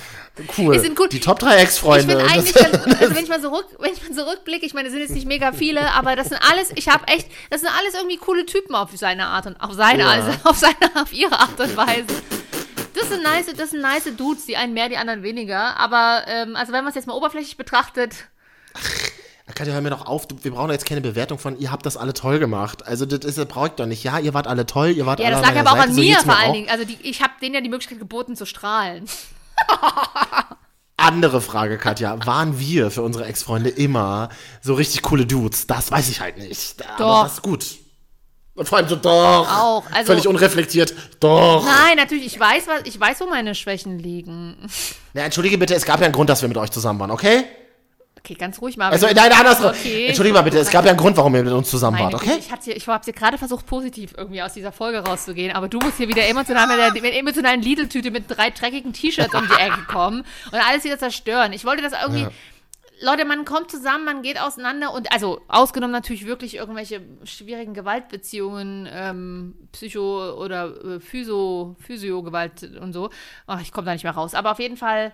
[0.56, 0.76] cool.
[0.76, 1.12] Es gut.
[1.12, 2.14] Die Top 3 Ich Ex-Freunde.
[2.14, 4.74] Das- eigentlich, ganz, also wenn ich mal so rück, wenn ich mal so rückblicke, ich
[4.74, 7.60] meine, das sind jetzt nicht mega viele, aber das sind alles, ich habe echt, das
[7.60, 10.10] sind alles irgendwie coole Typen auf seine Art und auf seine, Ja.
[10.10, 12.06] also auf seine, auf ihre Art und Weise.
[12.94, 15.76] Das sind nice, das sind nice Dudes, die einen mehr, die anderen weniger.
[15.78, 18.14] Aber ähm, also wenn man es jetzt mal oberflächlich betrachtet,
[19.58, 22.14] Katja, hör mir doch auf, wir brauchen jetzt keine Bewertung von, ihr habt das alle
[22.14, 22.86] toll gemacht.
[22.86, 24.04] Also das, ist, das brauche ich doch nicht.
[24.04, 25.88] Ja, ihr wart alle toll, ihr wart Ja, alle das an lag aber auch Seite,
[25.88, 26.52] an so mir vor allen auch.
[26.52, 26.68] Dingen.
[26.70, 29.06] Also die, ich habe denen ja die Möglichkeit geboten zu strahlen.
[30.96, 32.24] Andere Frage, Katja.
[32.24, 34.28] Waren wir für unsere Ex-Freunde immer
[34.62, 35.66] so richtig coole Dudes?
[35.66, 36.76] Das weiß ich halt nicht.
[36.90, 37.22] Aber Doch.
[37.24, 37.66] das ist gut.
[38.54, 39.10] Und vor allem so, doch.
[39.48, 40.94] Auch, also- Völlig unreflektiert.
[41.18, 41.64] Doch.
[41.64, 44.56] Nein, natürlich, ich weiß, was, ich weiß, wo meine Schwächen liegen.
[45.14, 47.44] Na, entschuldige bitte, es gab ja einen Grund, dass wir mit euch zusammen waren, okay?
[48.18, 48.90] Okay, ganz ruhig mal.
[48.90, 49.70] Also, nein, andersrum.
[49.70, 50.06] Okay.
[50.08, 52.22] Entschuldige mal bitte, es gab ja einen Grund, warum ihr mit uns zusammen Meine wart,
[52.22, 52.36] okay?
[52.38, 55.78] Ich, hier- ich habe hier gerade versucht, positiv irgendwie aus dieser Folge rauszugehen, aber du
[55.78, 59.60] musst hier wieder emotional mit der mit emotionalen Lidl-Tüte mit drei dreckigen T-Shirts um die
[59.62, 61.52] Ecke kommen und alles wieder zerstören.
[61.52, 62.22] Ich wollte das irgendwie.
[62.22, 62.30] Ja.
[63.00, 68.88] Leute, man kommt zusammen, man geht auseinander und also ausgenommen natürlich wirklich irgendwelche schwierigen Gewaltbeziehungen,
[68.92, 73.10] ähm, Psycho- oder äh, Physio, Physio-Gewalt und so.
[73.46, 74.34] Ach, ich komme da nicht mehr raus.
[74.34, 75.12] Aber auf jeden Fall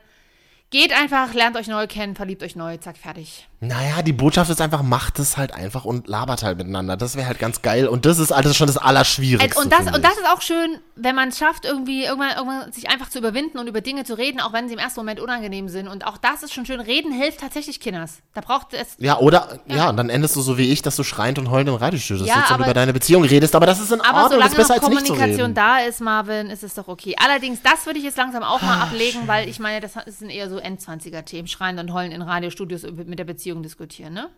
[0.75, 3.47] geht einfach, lernt euch neu kennen, verliebt euch neu, zack, fertig.
[3.67, 6.97] Naja, die Botschaft ist einfach, macht es halt einfach und labert halt miteinander.
[6.97, 7.89] Das wäre halt ganz geil.
[7.89, 9.61] Und das ist alles schon das Allerschwierigste.
[9.61, 12.89] Und das, und das ist auch schön, wenn man es schafft, irgendwie irgendwann, irgendwann sich
[12.89, 15.69] einfach zu überwinden und über Dinge zu reden, auch wenn sie im ersten Moment unangenehm
[15.69, 15.89] sind.
[15.89, 16.81] Und auch das ist schon schön.
[16.81, 18.19] Reden hilft tatsächlich Kinders.
[18.35, 18.97] Da braucht es.
[18.99, 19.91] Ja, oder, ja.
[19.91, 22.35] und dann endest du so wie ich, dass du schreiend und heulend im Radiostudio Ja,
[22.35, 23.55] sitzt und aber- über deine Beziehung redest.
[23.55, 26.01] Aber das ist in Aber Ordnung, das solange ist besser noch als Kommunikation da ist,
[26.01, 27.15] Marvin, ist es doch okay.
[27.19, 30.51] Allerdings, das würde ich jetzt langsam auch mal ablegen, weil ich meine, das sind eher
[30.51, 31.49] so Endzwanziger-Themen.
[31.49, 34.31] Schreiend und heulen in Radiostudios mit der Beziehung diskutieren, ne?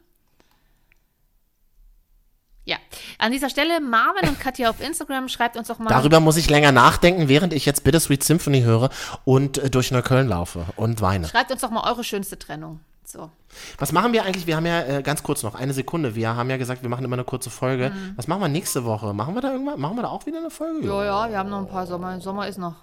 [2.64, 2.76] Ja,
[3.18, 5.88] an dieser Stelle Marvin und Katja auf Instagram, schreibt uns doch mal.
[5.88, 8.90] Darüber muss ich länger nachdenken, während ich jetzt Bittersweet Symphony höre
[9.24, 11.28] und äh, durch Neukölln laufe und weine.
[11.28, 12.80] Schreibt uns doch mal eure schönste Trennung.
[13.04, 13.30] So.
[13.78, 14.48] Was machen wir eigentlich?
[14.48, 16.16] Wir haben ja äh, ganz kurz noch eine Sekunde.
[16.16, 17.92] Wir haben ja gesagt, wir machen immer eine kurze Folge.
[18.16, 19.14] Was machen wir nächste Woche?
[19.14, 19.78] Machen wir da irgendwann?
[19.78, 20.80] Machen wir da auch wieder eine Folge?
[20.80, 20.88] Mhm.
[20.88, 22.20] Ja, ja, wir haben noch ein paar Sommer.
[22.20, 22.74] Sommer ist noch.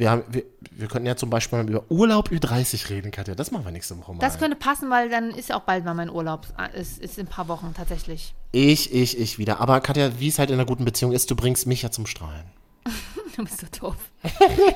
[0.00, 3.34] Wir, haben, wir, wir könnten ja zum Beispiel mal über Urlaub Ü30 reden, Katja.
[3.34, 4.18] Das machen wir nächste Woche mal.
[4.18, 6.46] Das könnte passen, weil dann ist ja auch bald mal mein Urlaub.
[6.56, 8.34] Ah, Ist, ist in ein paar Wochen tatsächlich.
[8.50, 9.60] ich, ich, ich wieder.
[9.60, 12.06] Aber Katja, wie es halt in einer guten Beziehung ist, du bringst mich ja zum
[12.06, 12.46] Strahlen.
[13.36, 13.94] Du bist so doof.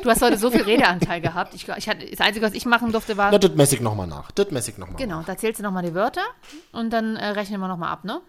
[0.03, 1.55] Du hast heute so viel Redeanteil gehabt.
[1.55, 3.33] Ich, ich hatte, das Einzige, was ich machen durfte, war.
[3.33, 4.31] Na, das messe ich nochmal nach.
[4.31, 6.22] Das messe ich nochmal Genau, da zählst du nochmal die Wörter
[6.70, 8.20] und dann äh, rechnen wir nochmal ab, ne?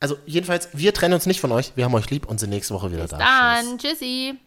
[0.00, 1.72] Also, jedenfalls, wir trennen uns nicht von euch.
[1.76, 3.18] Wir haben euch lieb und sind nächste Woche wieder da.
[3.18, 3.68] Tschüss.
[3.70, 4.38] Dann, tschüssi.